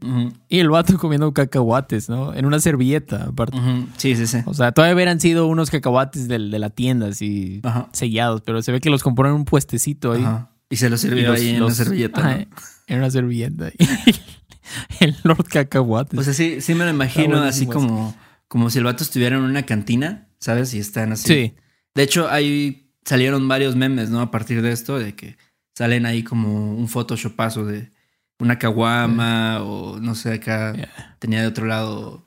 Y 0.48 0.58
el 0.58 0.70
vato 0.70 0.98
comiendo 0.98 1.32
cacahuates, 1.34 2.08
¿no? 2.08 2.34
En 2.34 2.46
una 2.46 2.58
servilleta, 2.58 3.24
aparte. 3.24 3.56
Sí, 3.98 4.16
sí, 4.16 4.26
sí. 4.26 4.38
O 4.46 4.54
sea, 4.54 4.72
todavía 4.72 4.94
hubieran 4.94 5.20
sido 5.20 5.46
unos 5.46 5.70
cacahuates 5.70 6.26
del- 6.26 6.50
de 6.50 6.58
la 6.58 6.70
tienda, 6.70 7.08
así 7.08 7.60
sellados, 7.92 8.40
pero 8.40 8.62
se 8.62 8.72
ve 8.72 8.80
que 8.80 8.90
los 8.90 9.02
compró 9.02 9.28
en 9.28 9.34
un 9.34 9.44
puestecito 9.44 10.12
ahí. 10.12 10.24
Y 10.70 10.76
se 10.76 10.88
lo 10.88 10.96
Y 10.96 10.98
sirvió 10.98 11.28
los- 11.30 11.40
ahí 11.40 11.50
en 11.50 11.60
los- 11.60 11.78
la 11.78 11.84
servilleta. 11.84 12.20
Ajá, 12.20 12.38
¿no? 12.38 12.46
En 12.86 12.98
una 12.98 13.10
servilleta. 13.10 13.70
el 15.00 15.14
Lord 15.22 15.44
Cacahuates. 15.48 16.18
O 16.18 16.22
sea, 16.22 16.32
sí, 16.32 16.60
sí 16.60 16.74
me 16.74 16.84
lo 16.84 16.90
imagino 16.90 17.38
así 17.42 17.66
como, 17.66 18.16
como 18.48 18.70
si 18.70 18.78
el 18.78 18.84
vato 18.84 19.04
estuviera 19.04 19.36
en 19.36 19.42
una 19.42 19.64
cantina, 19.64 20.28
¿sabes? 20.40 20.74
Y 20.74 20.78
están 20.78 21.12
así. 21.12 21.28
sí. 21.28 21.54
De 21.94 22.02
hecho, 22.02 22.28
ahí 22.28 22.90
salieron 23.04 23.46
varios 23.46 23.76
memes, 23.76 24.10
¿no? 24.10 24.20
A 24.20 24.30
partir 24.30 24.62
de 24.62 24.72
esto, 24.72 24.98
de 24.98 25.14
que 25.14 25.36
salen 25.76 26.06
ahí 26.06 26.22
como 26.24 26.74
un 26.74 26.88
photoshopazo 26.88 27.64
de 27.66 27.90
una 28.38 28.58
caguama 28.58 29.62
o 29.62 29.98
no 30.00 30.14
sé, 30.14 30.34
acá 30.34 30.72
Yeah. 30.74 31.16
tenía 31.18 31.40
de 31.42 31.46
otro 31.48 31.66
lado 31.66 32.26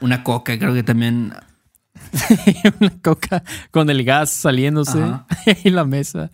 una 0.00 0.24
coca, 0.24 0.58
creo 0.58 0.74
que 0.74 0.82
también. 0.82 1.32
una 2.80 2.90
coca 3.02 3.42
con 3.70 3.88
el 3.90 4.04
gas 4.04 4.30
saliéndose 4.30 4.98
en 5.64 5.74
la 5.74 5.84
mesa. 5.84 6.30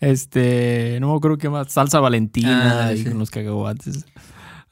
Este, 0.00 0.98
no 1.00 1.10
me 1.12 1.16
acuerdo 1.16 1.38
qué 1.38 1.48
más, 1.48 1.72
salsa 1.72 2.00
valentina 2.00 2.86
Ah, 2.88 2.92
y 2.92 2.98
sí. 2.98 3.04
con 3.08 3.18
los 3.18 3.30
cacahuates. 3.30 4.04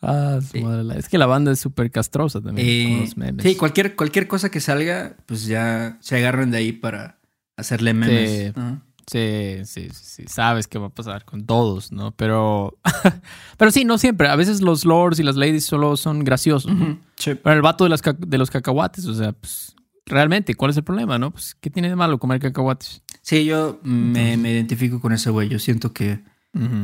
Ah, 0.02 0.38
su 0.42 0.48
Sí. 0.58 0.60
madre, 0.62 0.84
la- 0.84 0.96
es 0.96 1.08
que 1.08 1.16
la 1.16 1.24
banda 1.26 1.50
es 1.52 1.60
súper 1.60 1.90
castrosa 1.90 2.40
también 2.42 2.68
Eh, 2.68 2.90
con 2.92 3.00
los 3.00 3.16
memes. 3.16 3.42
sí, 3.42 3.56
cualquier, 3.56 3.96
cualquier 3.96 4.26
cosa 4.28 4.50
que 4.50 4.60
salga, 4.60 5.16
pues 5.24 5.46
ya 5.46 5.96
se 6.00 6.16
agarran 6.18 6.50
de 6.50 6.58
ahí 6.58 6.72
para 6.72 7.20
hacerle 7.56 7.94
memes. 7.94 8.52
Sí. 8.54 8.60
Sí, 9.06 9.61
sí, 9.64 9.88
sí, 9.92 10.25
sabes 10.26 10.66
qué 10.66 10.78
va 10.78 10.87
a 10.87 10.90
pasar 10.90 11.25
con 11.25 11.44
todos, 11.44 11.92
¿no? 11.92 12.12
Pero, 12.12 12.78
pero 13.58 13.70
sí, 13.70 13.84
no 13.84 13.99
siempre. 13.99 14.28
A 14.28 14.37
veces 14.37 14.61
los 14.61 14.84
lords 14.84 15.18
y 15.18 15.23
las 15.23 15.37
ladies 15.37 15.64
solo 15.64 15.96
son 15.96 16.25
graciosos. 16.25 16.73
¿no? 16.73 16.84
Ujú, 16.84 16.99
sí. 17.16 17.34
Pero 17.34 17.54
el 17.54 17.62
vato 17.62 17.84
de, 17.84 17.90
las 17.90 18.02
de 18.18 18.38
los 18.38 18.50
cacahuates, 18.50 19.04
o 19.06 19.14
sea, 19.14 19.32
pues, 19.32 19.75
realmente, 20.06 20.54
¿cuál 20.54 20.70
es 20.70 20.76
el 20.76 20.84
problema, 20.84 21.18
no? 21.18 21.30
Pues, 21.30 21.54
¿qué 21.61 21.70
tiene 21.70 21.88
de 21.88 21.96
malo 21.96 22.18
comer 22.18 22.40
cacahuates? 22.40 23.02
Sí, 23.23 23.44
yo 23.44 23.80
me, 23.82 24.37
me 24.37 24.52
identifico 24.52 25.00
con 25.00 25.12
ese 25.12 25.30
güey. 25.30 25.49
Yo 25.49 25.58
siento 25.58 25.92
que 25.92 26.23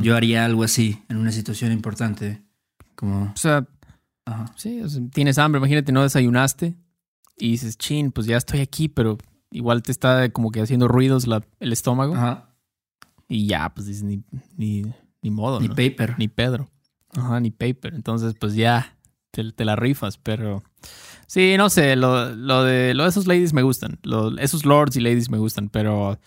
yo 0.01 0.17
haría 0.17 0.43
algo 0.43 0.63
así 0.63 1.01
en 1.07 1.17
una 1.17 1.31
situación 1.31 1.71
importante. 1.71 2.41
Como. 2.95 3.31
O 3.33 3.37
sea, 3.37 3.65
Ajá. 4.25 4.51
sí, 4.57 4.81
o 4.81 4.89
sea, 4.89 5.01
tienes 5.13 5.37
hambre, 5.37 5.59
imagínate, 5.59 5.91
no 5.91 6.03
desayunaste 6.03 6.75
y 7.37 7.51
dices, 7.51 7.77
chin, 7.77 8.11
pues 8.11 8.27
ya 8.27 8.37
estoy 8.37 8.59
aquí, 8.59 8.89
pero 8.89 9.17
igual 9.51 9.83
te 9.83 9.91
está 9.91 10.29
como 10.29 10.49
que 10.51 10.61
haciendo 10.61 10.87
ruidos 10.87 11.27
la- 11.27 11.43
el 11.59 11.71
estómago 11.73 12.15
Ajá. 12.15 12.49
y 13.27 13.47
ya, 13.47 13.69
pues 13.73 13.87
dices, 13.87 14.03
ni, 14.03 14.23
ni, 14.57 14.83
ni 15.21 15.31
modo, 15.31 15.59
Ni 15.59 15.67
¿no? 15.67 15.75
paper. 15.75 16.15
ni 16.17 16.27
Pedro. 16.27 16.69
Ajá, 17.13 17.39
ni 17.41 17.51
Paper. 17.51 17.93
Entonces, 17.93 18.33
pues 18.39 18.55
ya 18.55 18.95
te, 19.31 19.51
te 19.51 19.65
la 19.65 19.75
rifas, 19.75 20.17
pero 20.17 20.63
sí, 21.27 21.55
no 21.57 21.69
sé, 21.69 21.95
lo, 21.97 22.29
lo 22.33 22.63
de, 22.63 22.93
lo 22.93 23.03
de 23.03 23.09
esos 23.09 23.27
ladies 23.27 23.51
me 23.53 23.61
gustan. 23.63 23.99
Lo- 24.03 24.37
esos 24.39 24.65
lords 24.65 24.95
y 24.95 25.01
ladies 25.01 25.29
me 25.29 25.37
gustan, 25.37 25.67
pero 25.69 26.17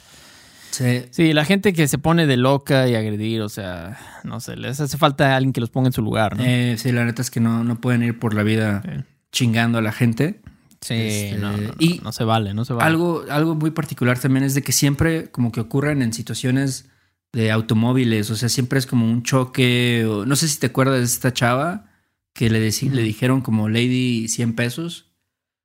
Sí. 0.70 1.04
sí, 1.10 1.32
la 1.32 1.44
gente 1.44 1.72
que 1.72 1.86
se 1.88 1.98
pone 1.98 2.26
de 2.26 2.36
loca 2.36 2.88
y 2.88 2.96
agredir, 2.96 3.40
o 3.42 3.48
sea, 3.48 3.96
no 4.24 4.40
sé, 4.40 4.56
les 4.56 4.80
hace 4.80 4.98
falta 4.98 5.34
alguien 5.36 5.52
que 5.52 5.60
los 5.60 5.70
ponga 5.70 5.86
en 5.88 5.92
su 5.92 6.02
lugar, 6.02 6.36
¿no? 6.36 6.42
Eh, 6.44 6.74
sí, 6.78 6.90
la 6.92 7.04
neta 7.04 7.22
es 7.22 7.30
que 7.30 7.40
no, 7.40 7.62
no 7.64 7.80
pueden 7.80 8.02
ir 8.02 8.18
por 8.18 8.34
la 8.34 8.42
vida 8.42 8.82
Sí. 8.84 9.04
chingando 9.32 9.78
a 9.78 9.82
la 9.82 9.92
gente. 9.92 10.40
Sí, 10.84 10.94
este, 10.94 11.38
no, 11.38 11.52
no, 11.52 11.56
no, 11.68 11.74
y 11.78 12.00
no 12.02 12.12
se 12.12 12.24
vale, 12.24 12.54
no 12.54 12.64
se 12.64 12.72
vale. 12.72 12.86
Algo, 12.88 13.24
algo 13.30 13.54
muy 13.54 13.70
particular 13.70 14.18
también 14.18 14.44
es 14.44 14.54
de 14.54 14.62
que 14.62 14.72
siempre 14.72 15.30
como 15.30 15.50
que 15.52 15.60
ocurren 15.60 16.02
en 16.02 16.12
situaciones 16.12 16.88
de 17.32 17.50
automóviles, 17.50 18.30
o 18.30 18.36
sea, 18.36 18.48
siempre 18.48 18.78
es 18.78 18.86
como 18.86 19.06
un 19.10 19.22
choque, 19.22 20.06
o, 20.08 20.24
no 20.24 20.36
sé 20.36 20.46
si 20.48 20.58
te 20.60 20.66
acuerdas 20.66 20.98
de 20.98 21.04
esta 21.04 21.32
chava 21.32 21.86
que 22.32 22.48
le, 22.50 22.60
deci- 22.66 22.90
le 22.90 23.02
dijeron 23.02 23.40
como 23.40 23.68
Lady 23.68 24.28
100 24.28 24.54
pesos. 24.54 25.10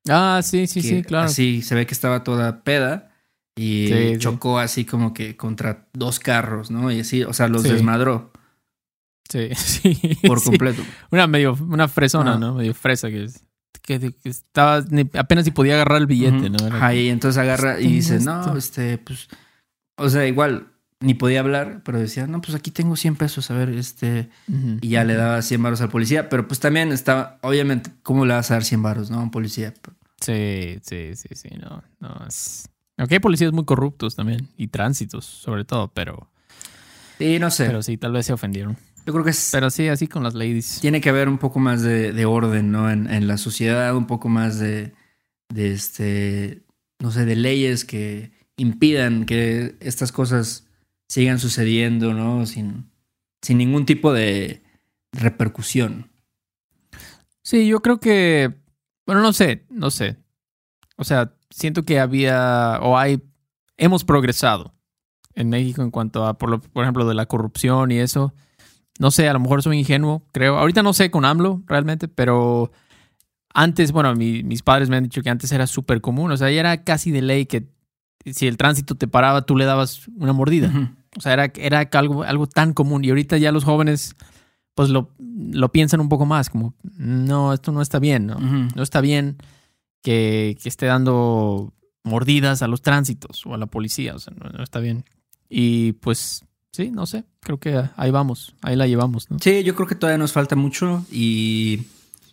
Ah, 0.08 0.42
sí, 0.44 0.66
sí, 0.68 0.82
sí, 0.82 1.04
claro. 1.04 1.26
Así 1.28 1.62
se 1.62 1.76
ve 1.76 1.86
que 1.86 1.94
estaba 1.94 2.24
toda 2.24 2.64
peda 2.64 3.12
y 3.56 3.88
Sí, 3.88 4.10
sí. 4.14 4.18
chocó 4.20 4.58
así 4.58 4.86
como 4.86 5.14
que 5.14 5.36
contra 5.36 5.88
dos 5.94 6.20
carros, 6.20 6.72
¿no? 6.72 6.92
Y 6.92 7.02
así, 7.02 7.24
o 7.24 7.34
sea, 7.34 7.48
los 7.48 7.64
Sí. 7.64 7.70
desmadró 7.70 8.32
Sí, 9.30 9.50
sí. 9.56 10.18
por 10.26 10.42
completo. 10.44 10.82
Una 11.12 11.28
medio, 11.28 11.56
una 11.70 11.88
fresona. 11.88 12.38
¿no? 12.38 12.56
Medio 12.56 12.74
fresa 12.74 13.10
que, 13.10 13.28
que, 13.28 13.32
que 13.82 14.14
estaba, 14.24 14.82
ni- 14.90 15.10
apenas 15.18 15.46
si 15.46 15.52
podía 15.52 15.74
agarrar 15.76 15.98
el 16.00 16.08
billete. 16.08 16.50
¿no? 16.50 16.94
Y 16.94 17.10
entonces 17.10 17.38
agarra 17.42 17.80
y 17.80 17.88
dice, 17.88 18.18
esto. 18.18 18.32
no, 18.52 18.58
este, 18.58 18.98
pues, 18.98 19.28
o 19.98 20.10
sea, 20.10 20.26
igual, 20.28 20.68
ni 21.00 21.14
podía 21.14 21.40
hablar, 21.40 21.82
pero 21.84 22.00
decía, 22.00 22.28
no, 22.28 22.42
pues 22.42 22.56
aquí 22.56 22.72
tengo 22.72 22.96
100 22.96 23.16
pesos, 23.16 23.50
a 23.52 23.54
ver, 23.56 23.70
este, 23.70 24.30
y 24.82 24.90
ya 24.90 25.04
le 25.04 25.16
daba 25.16 25.42
100 25.42 25.64
varos 25.64 25.82
al 25.82 25.90
policía, 25.90 26.30
pero 26.30 26.48
pues 26.48 26.60
también 26.60 26.92
estaba, 26.92 27.38
obviamente, 27.42 27.92
¿cómo 28.04 28.26
le 28.26 28.34
vas 28.34 28.52
a 28.52 28.56
dar 28.56 28.64
100 28.64 28.82
varos, 28.84 29.10
no, 29.10 29.20
a 29.20 29.24
un 29.24 29.32
policía? 29.32 29.74
Sí, 30.22 30.80
sí, 30.84 31.16
sí, 31.16 31.30
sí, 31.34 31.50
no, 31.62 31.84
no 32.00 32.26
es... 32.28 32.70
Aunque 32.98 33.16
hay 33.16 33.20
policías 33.20 33.54
muy 33.54 33.64
corruptos 33.64 34.16
también, 34.18 34.50
y 34.58 34.68
tránsitos 34.68 35.24
sobre 35.26 35.64
todo, 35.64 35.88
pero, 35.94 36.30
Sí, 37.18 37.40
no 37.40 37.50
sé, 37.52 37.66
pero 37.66 37.82
sí, 37.82 37.98
tal 37.98 38.12
vez 38.14 38.26
se 38.26 38.34
ofendieron. 38.34 38.78
Yo 39.10 39.14
creo 39.14 39.24
que 39.26 39.32
es, 39.32 39.50
Pero 39.52 39.72
sí, 39.72 39.88
así 39.88 40.08
con 40.08 40.22
las 40.22 40.36
ladies. 40.36 40.80
tiene 40.82 41.02
que 41.02 41.10
haber 41.10 41.28
un 41.30 41.40
poco 41.40 41.58
más 41.60 41.82
de, 41.82 42.12
de 42.14 42.26
orden, 42.26 42.72
¿no? 42.72 42.92
En, 42.92 43.10
en 43.10 43.28
la 43.28 43.38
sociedad, 43.38 43.96
un 43.96 44.06
poco 44.06 44.30
más 44.30 44.60
de, 44.60 44.94
de 45.52 45.72
este, 45.74 46.62
no 47.00 47.10
sé, 47.12 47.26
de 47.26 47.36
leyes 47.36 47.86
que 47.86 48.32
impidan 48.58 49.26
que 49.26 49.76
estas 49.80 50.12
cosas 50.12 50.68
sigan 51.08 51.40
sucediendo, 51.40 52.14
¿no? 52.14 52.46
Sin, 52.46 52.92
sin 53.42 53.58
ningún 53.58 53.88
tipo 53.88 54.14
de 54.14 54.62
repercusión. 55.12 56.12
Sí, 57.42 57.68
yo 57.68 57.80
creo 57.82 58.00
que, 58.00 58.54
bueno, 59.08 59.22
no 59.24 59.34
sé, 59.34 59.66
no 59.72 59.90
sé. 59.90 60.18
O 60.98 61.04
sea, 61.04 61.34
siento 61.50 61.84
que 61.84 62.00
había, 62.00 62.78
o 62.84 62.96
hay, 62.96 63.24
hemos 63.78 64.04
progresado 64.04 64.76
en 65.34 65.50
México 65.50 65.82
en 65.82 65.90
cuanto 65.90 66.26
a, 66.28 66.38
por, 66.38 66.50
lo- 66.52 66.62
por 66.62 66.84
ejemplo, 66.84 67.08
de 67.08 67.16
la 67.16 67.26
corrupción 67.26 67.92
y 67.92 67.98
eso. 67.98 68.34
No 69.00 69.10
sé, 69.12 69.28
a 69.28 69.34
lo 69.34 69.40
mejor 69.40 69.64
soy 69.64 69.80
ingenuo, 69.80 70.22
creo. 70.32 70.58
Ahorita 70.60 70.84
no 70.84 70.94
sé 70.94 71.10
con 71.10 71.26
AMLO 71.26 71.64
realmente, 71.66 72.08
pero 72.08 72.72
antes, 73.54 73.92
bueno, 73.92 74.14
mi- 74.14 74.44
mis 74.44 74.62
padres 74.62 74.90
me 74.90 74.98
han 74.98 75.04
dicho 75.04 75.22
que 75.24 75.30
antes 75.30 75.52
era 75.52 75.66
súper 75.68 76.02
común. 76.02 76.32
O 76.32 76.38
sea, 76.38 76.52
ya 76.52 76.60
era 76.60 76.84
casi 76.84 77.10
de 77.12 77.22
ley 77.24 77.46
que 77.48 77.68
si 78.26 78.46
el 78.48 78.58
tránsito 78.58 78.96
te 78.96 79.08
paraba, 79.08 79.42
tú 79.44 79.56
le 79.56 79.66
dabas 79.66 80.08
una 80.18 80.34
mordida. 80.34 80.70
O 81.18 81.22
sea, 81.22 81.34
era, 81.34 81.52
era 81.56 81.80
algo, 81.94 82.24
algo 82.24 82.46
tan 82.48 82.74
común. 82.74 83.04
Y 83.04 83.10
ahorita 83.10 83.38
ya 83.38 83.52
los 83.52 83.64
jóvenes, 83.64 84.16
pues 84.76 84.90
lo, 84.90 85.12
lo 85.18 85.72
piensan 85.72 86.02
un 86.02 86.10
poco 86.10 86.26
más, 86.26 86.50
como, 86.50 86.76
no, 86.98 87.54
esto 87.54 87.72
no 87.72 87.82
está 87.82 87.98
bien, 88.00 88.28
¿no? 88.28 88.36
No 88.76 88.84
está 88.84 89.02
bien 89.02 89.38
que, 90.04 90.58
que 90.62 90.70
esté 90.70 90.86
dando 90.86 91.74
mordidas 92.04 92.62
a 92.62 92.68
los 92.68 92.82
tránsitos 92.82 93.46
o 93.46 93.54
a 93.54 93.58
la 93.58 93.66
policía, 93.66 94.14
o 94.16 94.20
sea, 94.20 94.34
no, 94.38 94.50
no 94.50 94.64
está 94.64 94.80
bien. 94.80 95.06
Y 95.50 95.94
pues, 95.94 96.44
sí, 96.84 96.92
no 96.92 97.06
sé, 97.06 97.26
creo 97.42 97.60
que 97.60 97.84
ahí 97.98 98.12
vamos, 98.12 98.54
ahí 98.62 98.76
la 98.76 98.88
llevamos, 98.88 99.30
¿no? 99.30 99.38
Sí, 99.40 99.64
yo 99.64 99.76
creo 99.76 99.88
que 99.88 99.96
todavía 99.96 100.18
nos 100.18 100.32
falta 100.32 100.56
mucho 100.56 101.06
y 101.12 101.84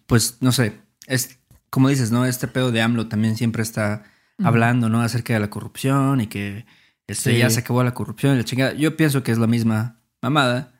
pues 0.06 0.36
no 0.40 0.52
sé, 0.52 0.78
es 1.06 1.38
como 1.70 1.88
dices, 1.88 2.10
¿no? 2.12 2.24
Este 2.26 2.46
pedo 2.48 2.70
de 2.70 2.80
AMLO 2.80 3.08
también 3.08 3.36
siempre 3.36 3.62
está 3.62 4.04
hablando, 4.42 4.88
¿no? 4.88 5.00
Acerca 5.00 5.34
de 5.34 5.40
la 5.40 5.50
corrupción 5.50 6.20
y 6.20 6.26
que 6.28 6.64
este, 7.06 7.32
Sí. 7.32 7.38
ya 7.38 7.50
se 7.50 7.60
acabó 7.60 7.82
la 7.82 7.92
corrupción 7.94 8.34
y 8.34 8.38
la 8.38 8.44
chingada. 8.44 8.72
Yo 8.74 8.96
pienso 8.96 9.22
que 9.22 9.32
es 9.32 9.38
la 9.38 9.46
misma 9.46 10.00
mamada. 10.22 10.72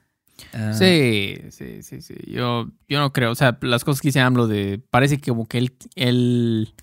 Ah, 0.52 0.72
Sí, 0.72 1.38
sí, 1.50 1.82
sí, 1.82 2.02
sí. 2.02 2.14
Yo, 2.26 2.70
yo 2.88 3.00
no 3.00 3.12
creo. 3.12 3.30
O 3.30 3.34
sea, 3.34 3.58
las 3.62 3.84
cosas 3.84 4.00
que 4.00 4.08
dice 4.08 4.20
AMLO 4.20 4.46
de. 4.46 4.80
Parece 4.90 5.18
que 5.18 5.30
como 5.30 5.46
que 5.46 5.58
él. 5.58 5.76
él 5.94 6.74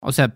o 0.00 0.12
sea, 0.12 0.34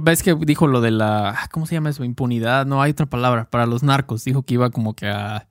ves 0.00 0.22
que 0.22 0.34
dijo 0.34 0.66
lo 0.66 0.80
de 0.80 0.90
la. 0.90 1.30
ah, 1.30 1.48
¿Cómo 1.50 1.66
se 1.66 1.74
llama 1.74 1.90
eso? 1.90 2.04
Impunidad. 2.04 2.66
No, 2.66 2.82
hay 2.82 2.90
otra 2.92 3.06
palabra. 3.06 3.48
Para 3.50 3.66
los 3.66 3.82
narcos. 3.82 4.24
Dijo 4.24 4.42
que 4.42 4.54
iba 4.54 4.70
como 4.70 4.94
que 4.94 5.08
a 5.08 5.48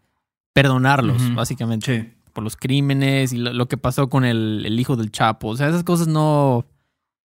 perdonarlos, 0.54 1.34
básicamente. 1.36 2.02
Sí. 2.04 2.14
Por 2.34 2.44
los 2.44 2.56
crímenes 2.56 3.34
y 3.34 3.38
lo, 3.38 3.54
lo 3.54 3.68
que 3.68 3.78
pasó 3.78 4.10
con 4.10 4.24
el, 4.26 4.64
el 4.66 4.80
hijo 4.80 4.96
del 4.96 5.12
Chapo. 5.12 5.48
O 5.50 5.58
sea, 5.58 5.68
esas 5.70 5.84
cosas 5.84 6.08
no. 6.08 6.66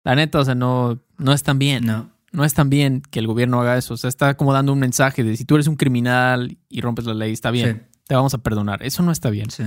La 0.04 0.14
neta, 0.14 0.38
o 0.40 0.44
sea, 0.44 0.54
no, 0.54 0.98
no 1.18 1.32
están 1.32 1.58
bien 1.60 1.86
No. 1.86 2.10
no 2.32 2.44
es 2.44 2.54
tan 2.54 2.68
bien 2.68 3.02
que 3.10 3.20
el 3.20 3.26
gobierno 3.28 3.60
haga 3.60 3.78
eso. 3.78 3.94
O 3.94 3.96
sea, 3.96 4.08
está 4.08 4.36
como 4.36 4.52
dando 4.52 4.72
un 4.72 4.80
mensaje 4.80 5.22
de 5.24 5.36
si 5.36 5.44
tú 5.44 5.54
eres 5.54 5.68
un 5.68 5.76
criminal 5.76 6.58
y 6.68 6.80
rompes 6.80 7.04
la 7.06 7.14
ley, 7.14 7.32
está 7.32 7.50
bien, 7.52 7.86
te 8.08 8.14
vamos 8.16 8.34
a 8.34 8.38
perdonar. 8.38 8.82
Eso 8.82 9.02
no 9.04 9.12
está 9.12 9.30
bien. 9.30 9.50
Sí. 9.50 9.62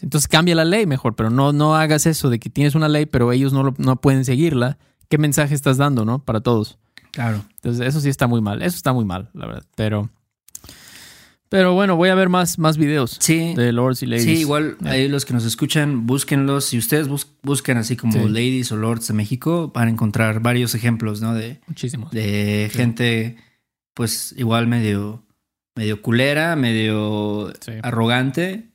Entonces 0.00 0.26
cambia 0.28 0.54
la 0.54 0.64
ley 0.64 0.86
mejor, 0.86 1.14
pero 1.16 1.30
no, 1.30 1.52
no 1.52 1.74
hagas 1.76 2.06
eso 2.06 2.30
de 2.30 2.38
que 2.38 2.50
tienes 2.50 2.74
una 2.74 2.88
ley, 2.88 3.06
pero 3.06 3.30
ellos 3.32 3.52
no, 3.52 3.62
lo- 3.62 3.74
no 3.78 3.96
pueden 4.00 4.24
seguirla. 4.24 4.78
¿Qué 5.08 5.18
mensaje 5.18 5.54
estás 5.54 5.76
dando, 5.76 6.04
no? 6.04 6.24
Para 6.24 6.40
todos. 6.40 6.78
Claro. 7.12 7.44
Entonces, 7.56 7.86
eso 7.86 8.00
sí 8.00 8.08
está 8.08 8.26
muy 8.26 8.40
mal. 8.40 8.62
Eso 8.62 8.76
está 8.76 8.92
muy 8.92 9.04
mal, 9.04 9.30
la 9.34 9.46
verdad. 9.46 9.64
Pero, 9.76 10.10
Pero 11.48 11.74
bueno, 11.74 11.94
voy 11.96 12.08
a 12.08 12.14
ver 12.16 12.28
más, 12.28 12.58
más 12.58 12.76
videos 12.76 13.16
Sí. 13.20 13.54
de 13.54 13.72
Lords 13.72 14.02
y 14.02 14.06
Ladies. 14.06 14.24
Sí, 14.24 14.32
igual 14.40 14.76
ahí 14.84 15.06
los 15.08 15.24
que 15.24 15.32
nos 15.32 15.44
escuchan, 15.44 16.04
búsquenlos. 16.06 16.64
Si 16.64 16.76
ustedes 16.78 17.06
bus- 17.06 17.28
buscan 17.42 17.76
así 17.76 17.96
como 17.96 18.12
Sí. 18.14 18.18
Ladies 18.28 18.72
o 18.72 18.76
Lords 18.76 19.06
de 19.06 19.14
México, 19.14 19.70
van 19.72 19.86
a 19.86 19.90
encontrar 19.92 20.40
varios 20.40 20.74
ejemplos, 20.74 21.20
¿no? 21.20 21.34
De, 21.34 21.60
Muchísimos. 21.68 22.10
de 22.10 22.68
gente, 22.72 23.36
pues 23.94 24.34
igual 24.36 24.66
medio, 24.66 25.22
medio 25.76 26.02
culera, 26.02 26.56
medio 26.56 27.52
arrogante. 27.82 28.70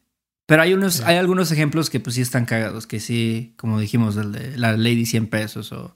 Pero 0.45 0.61
hay 0.61 0.73
unos, 0.73 1.01
hay 1.01 1.17
algunos 1.17 1.51
ejemplos 1.51 1.89
que 1.89 1.99
pues 1.99 2.15
sí 2.15 2.21
están 2.21 2.45
cagados, 2.45 2.87
que 2.87 2.99
sí, 3.01 3.53
como 3.57 3.79
dijimos, 3.81 4.15
el 4.15 4.31
de 4.31 4.57
la 4.57 4.77
Lady 4.77 5.05
100 5.05 5.27
pesos 5.27 5.71
o 5.73 5.93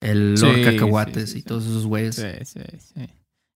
el 0.00 0.34
Sí, 0.36 0.44
Lord 0.46 0.64
Cacahuates 0.64 1.24
sí, 1.24 1.32
sí, 1.32 1.38
y 1.38 1.42
sí. 1.42 1.46
todos 1.46 1.66
esos 1.66 1.86
güeyes. 1.86 2.16
Sí, 2.16 2.26
sí, 2.44 2.60
sí. 2.94 3.06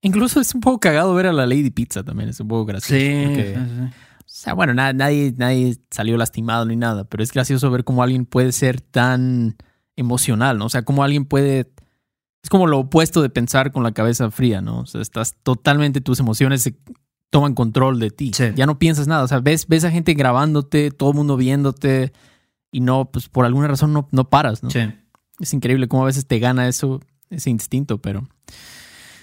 Incluso 0.03 0.41
es 0.41 0.55
un 0.55 0.61
poco 0.61 0.81
cagado 0.81 1.15
ver 1.15 1.27
a 1.27 1.33
la 1.33 1.47
Lady 1.47 1.71
Pizza 1.71 2.03
también, 2.03 2.29
es 2.29 2.41
un 2.41 2.49
poco 2.49 2.65
gracioso. 2.65 2.95
Sí, 3.01 3.23
porque- 3.27 3.55
sí, 3.55 3.61
sí. 3.77 3.83
o 4.19 4.23
sea, 4.27 4.55
bueno, 4.55 4.75
na- 4.75 4.93
nadie, 4.93 5.33
nadie 5.37 5.77
salió 5.91 6.17
lastimado 6.17 6.65
ni 6.67 6.75
nada, 6.77 7.05
pero 7.05 7.23
es 7.23 7.33
gracioso 7.33 7.71
ver 7.71 7.85
cómo 7.85 8.03
alguien 8.03 8.27
puede 8.27 8.51
ser 8.53 8.81
tan 8.81 9.57
emocional, 9.95 10.59
¿no? 10.59 10.67
O 10.67 10.69
sea, 10.71 10.83
cómo 10.83 11.05
alguien 11.05 11.25
puede... 11.27 11.71
Es 12.43 12.51
como 12.51 12.67
lo 12.67 12.81
opuesto 12.81 13.23
de 13.23 13.31
pensar 13.31 13.71
con 13.71 13.85
la 13.85 13.93
cabeza 13.93 14.31
fría, 14.33 14.61
¿no? 14.61 14.81
O 14.81 14.87
sea, 14.87 15.01
estás 15.01 15.37
totalmente, 15.45 16.01
tus 16.01 16.19
emociones 16.19 16.63
se 16.63 16.75
toman 17.31 17.55
control 17.55 18.01
de 18.01 18.11
ti. 18.11 18.33
Sí. 18.35 18.47
Ya 18.57 18.67
no 18.67 18.81
piensas 18.81 19.07
nada, 19.07 19.23
o 19.23 19.29
sea, 19.29 19.39
ves, 19.39 19.69
ves 19.69 19.85
a 19.85 19.91
gente 19.93 20.15
grabándote, 20.15 20.91
todo 20.91 21.11
el 21.11 21.17
mundo 21.17 21.37
viéndote 21.37 22.13
y 22.73 22.81
no, 22.81 23.05
pues 23.13 23.29
por 23.29 23.45
alguna 23.45 23.69
razón 23.69 23.93
no, 23.93 24.09
no 24.11 24.29
paras, 24.29 24.65
¿no? 24.65 24.71
Sí. 24.71 24.81
Es 25.41 25.53
increíble 25.55 25.89
cómo 25.89 26.03
a 26.03 26.07
veces 26.07 26.27
te 26.27 26.39
gana 26.39 26.69
eso, 26.69 27.01
ese 27.31 27.51
instinto, 27.51 27.99
pero... 27.99 28.29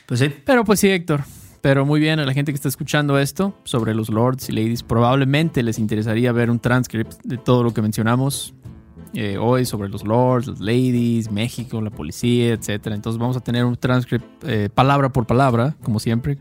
Pues 0.05 0.19
sí. 0.19 0.33
Pero 0.43 0.63
pues 0.65 0.79
sí, 0.79 0.89
Héctor. 0.89 1.23
Pero 1.61 1.85
muy 1.85 1.99
bien, 1.99 2.19
a 2.19 2.25
la 2.25 2.33
gente 2.33 2.51
que 2.51 2.55
está 2.55 2.69
escuchando 2.69 3.19
esto 3.19 3.57
sobre 3.63 3.93
los 3.93 4.09
lords 4.09 4.49
y 4.49 4.53
ladies, 4.53 4.81
probablemente 4.81 5.61
les 5.61 5.77
interesaría 5.77 6.31
ver 6.31 6.49
un 6.49 6.59
transcript 6.59 7.21
de 7.23 7.37
todo 7.37 7.63
lo 7.63 7.73
que 7.73 7.81
mencionamos 7.81 8.53
eh, 9.13 9.37
hoy 9.37 9.65
sobre 9.65 9.89
los 9.89 10.05
lords, 10.05 10.47
los 10.47 10.59
ladies, 10.59 11.31
México, 11.31 11.81
la 11.81 11.89
policía, 11.89 12.53
etcétera. 12.53 12.95
Entonces 12.95 13.19
vamos 13.19 13.35
a 13.35 13.41
tener 13.41 13.65
un 13.65 13.75
transcript 13.75 14.25
eh, 14.45 14.69
palabra 14.73 15.09
por 15.09 15.25
palabra, 15.25 15.75
como 15.83 15.99
siempre, 15.99 16.37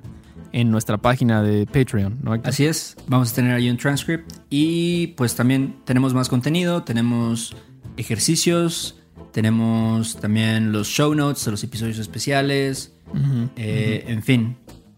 en 0.52 0.70
nuestra 0.70 0.98
página 0.98 1.42
de 1.42 1.66
Patreon, 1.66 2.18
¿no? 2.22 2.34
Así 2.44 2.66
es, 2.66 2.96
vamos 3.06 3.32
a 3.32 3.34
tener 3.34 3.54
ahí 3.54 3.68
un 3.70 3.76
transcript 3.76 4.32
y 4.50 5.08
pues 5.08 5.34
también 5.34 5.76
tenemos 5.84 6.14
más 6.14 6.28
contenido, 6.28 6.84
tenemos 6.84 7.56
ejercicios, 7.96 9.00
tenemos 9.32 10.16
también 10.16 10.72
los 10.72 10.88
show 10.88 11.14
notes 11.14 11.44
de 11.44 11.50
los 11.50 11.62
episodios 11.64 11.98
especiales, 11.98 12.92
Ujú. 13.08 13.48
eh, 13.56 14.04
en 14.08 14.22
fin, 14.22 14.56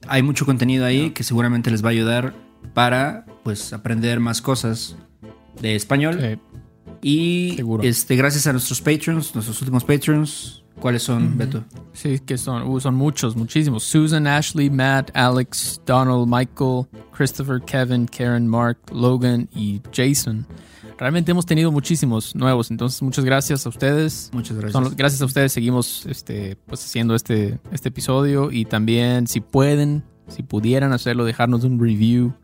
hay 0.08 0.22
mucho 0.22 0.46
contenido 0.46 0.84
ahí 0.84 1.10
que 1.10 1.22
seguramente 1.24 1.70
les 1.70 1.82
va 1.84 1.88
a 1.88 1.92
ayudar 1.92 2.34
para 2.74 3.26
pues 3.42 3.72
aprender 3.72 4.20
más 4.20 4.40
cosas 4.42 4.96
de 5.60 5.74
español 5.76 6.18
Sí. 6.20 6.38
y 7.02 7.52
Seguro. 7.56 7.82
este 7.82 8.16
gracias 8.16 8.46
a 8.46 8.52
nuestros 8.52 8.80
patrons, 8.80 9.34
nuestros 9.34 9.60
últimos 9.60 9.84
patrons, 9.84 10.62
¿cuáles 10.78 11.02
son, 11.02 11.36
Beto? 11.36 11.64
Sí, 11.92 12.18
que 12.20 12.38
son, 12.38 12.66
uh, 12.68 12.80
son 12.80 12.94
muchos, 12.94 13.36
muchísimos. 13.36 13.84
Susan, 13.84 14.26
Ashley, 14.26 14.70
Matt, 14.70 15.10
Alex, 15.14 15.80
Donald, 15.86 16.26
Michael, 16.28 16.86
Christopher, 17.12 17.60
Kevin, 17.66 18.06
Karen, 18.06 18.46
Mark, 18.48 18.78
Logan 18.92 19.48
y 19.54 19.80
Jason. 19.92 20.46
Realmente 21.00 21.30
hemos 21.32 21.46
tenido 21.46 21.72
muchísimos 21.72 22.34
nuevos, 22.36 22.70
entonces 22.70 23.00
muchas 23.02 23.24
gracias 23.24 23.64
a 23.64 23.70
ustedes. 23.70 24.30
Muchas 24.34 24.52
gracias. 24.58 24.72
Son 24.72 24.84
los- 24.84 24.94
gracias 24.96 25.22
a 25.22 25.24
ustedes 25.24 25.50
seguimos 25.52 26.04
este, 26.06 26.56
pues, 26.66 26.84
haciendo 26.84 27.14
este, 27.14 27.58
este 27.72 27.88
episodio 27.88 28.52
y 28.52 28.66
también 28.66 29.26
si 29.26 29.40
pueden, 29.40 30.04
si 30.28 30.42
pudieran 30.42 30.92
hacerlo, 30.92 31.24
dejarnos 31.24 31.64
un 31.64 31.80
review, 31.80 32.34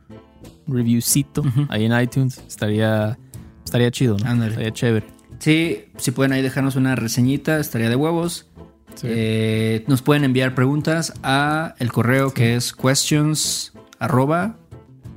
un 0.66 0.74
reviewcito 0.74 1.44
ahí 1.68 1.84
en 1.84 2.00
iTunes, 2.00 2.38
estaría, 2.48 3.18
estaría 3.64 3.90
chido, 3.90 4.16
¿no? 4.18 4.26
Ándale. 4.28 4.52
Estaría 4.52 4.72
chévere. 4.72 5.06
Sí, 5.38 5.84
si 5.98 6.10
pueden 6.12 6.32
ahí 6.32 6.40
dejarnos 6.40 6.76
una 6.76 6.96
reseñita, 6.96 7.60
estaría 7.60 7.90
de 7.90 7.96
huevos. 7.96 8.46
Sí. 8.94 9.06
Eh, 9.10 9.84
nos 9.86 10.00
pueden 10.00 10.24
enviar 10.24 10.54
preguntas 10.54 11.12
a 11.22 11.74
el 11.78 11.92
correo 11.92 12.32
que 12.32 12.56
es 12.56 12.72
questions 12.72 13.74
arroba 13.98 14.56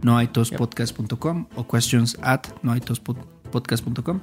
noaitospodcast.com 0.03 1.47
o 1.55 1.67
questions 1.67 2.17
at 2.21 2.47
noaitospodcast.com 2.63 4.19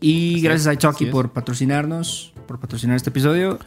y 0.00 0.34
Así 0.34 0.42
gracias 0.42 0.66
a 0.66 0.74
Italki 0.74 1.06
por 1.06 1.32
patrocinarnos, 1.32 2.32
por 2.46 2.58
patrocinar 2.60 2.96
este 2.96 3.10
episodio. 3.10 3.58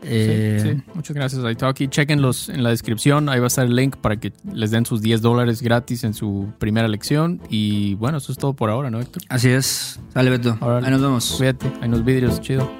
Sí, 0.00 0.06
Eh, 0.10 0.60
sí. 0.76 0.82
Muchas 0.94 1.14
gracias, 1.16 1.42
Italki. 1.52 1.88
Chequenlos 1.88 2.48
en 2.50 2.62
la 2.62 2.70
descripción. 2.70 3.28
Ahí 3.28 3.40
va 3.40 3.46
a 3.46 3.48
estar 3.48 3.66
el 3.66 3.74
link 3.74 3.96
para 3.96 4.16
que 4.18 4.32
les 4.52 4.70
den 4.70 4.86
sus 4.86 5.02
10 5.02 5.22
dólares 5.22 5.60
gratis 5.60 6.04
en 6.04 6.14
su 6.14 6.52
primera 6.60 6.86
lección. 6.86 7.40
Y 7.48 7.94
bueno, 7.96 8.18
eso 8.18 8.30
es 8.30 8.38
todo 8.38 8.54
por 8.54 8.70
ahora, 8.70 8.90
¿no, 8.90 9.00
Héctor? 9.00 9.22
Así 9.28 9.48
es. 9.48 9.98
Sale 10.14 10.30
Beto. 10.30 10.56
Ahí 10.60 10.90
nos 10.92 11.00
vemos. 11.02 11.34
Cuídate. 11.36 11.66
Hay 11.80 11.88
unos 11.88 12.04
vídeos, 12.04 12.40
chido. 12.40 12.70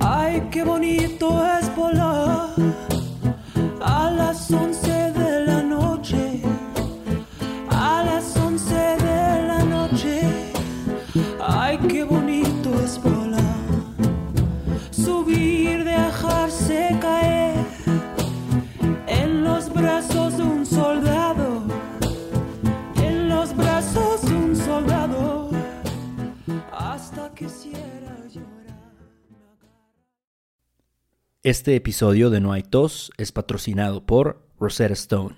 Ay, 0.00 0.42
qué 0.50 0.64
bonito 0.64 1.42
es 1.58 1.61
Este 31.42 31.74
episodio 31.74 32.30
de 32.30 32.40
No 32.40 32.52
hay 32.52 32.62
tos 32.62 33.10
es 33.16 33.32
patrocinado 33.32 34.06
por 34.06 34.48
Rosetta 34.58 34.92
Stone. 34.92 35.36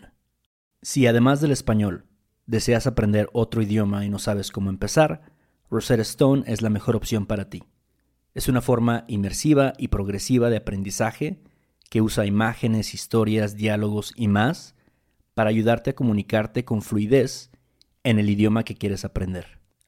Si 0.83 1.07
además 1.07 1.41
del 1.41 1.51
español 1.51 2.05
deseas 2.47 2.87
aprender 2.87 3.31
otro 3.33 3.63
idioma 3.63 4.05
y 4.05 4.11
no 4.11 4.19
sabes 4.19 4.51
cómo 4.51 4.71
empezar, 4.71 5.23
Rosetta 5.71 6.03
Stone 6.03 6.45
es 6.47 6.63
la 6.63 6.71
mejor 6.71 6.97
opción 6.97 7.27
para 7.27 7.49
ti. 7.49 7.63
Es 8.35 8.49
una 8.49 8.61
forma 8.61 9.05
inmersiva 9.09 9.73
y 9.79 9.89
progresiva 9.89 10.51
de 10.51 10.59
aprendizaje 10.59 11.43
que 11.89 12.03
usa 12.03 12.27
imágenes, 12.27 12.93
historias, 12.93 13.57
diálogos 13.57 14.13
y 14.17 14.29
más 14.29 14.75
para 15.35 15.51
ayudarte 15.51 15.91
a 15.91 15.95
comunicarte 15.95 16.65
con 16.65 16.83
fluidez 16.83 17.51
en 18.03 18.19
el 18.19 18.29
idioma 18.29 18.65
que 18.65 18.75
quieres 18.75 19.05
aprender. 19.05 19.64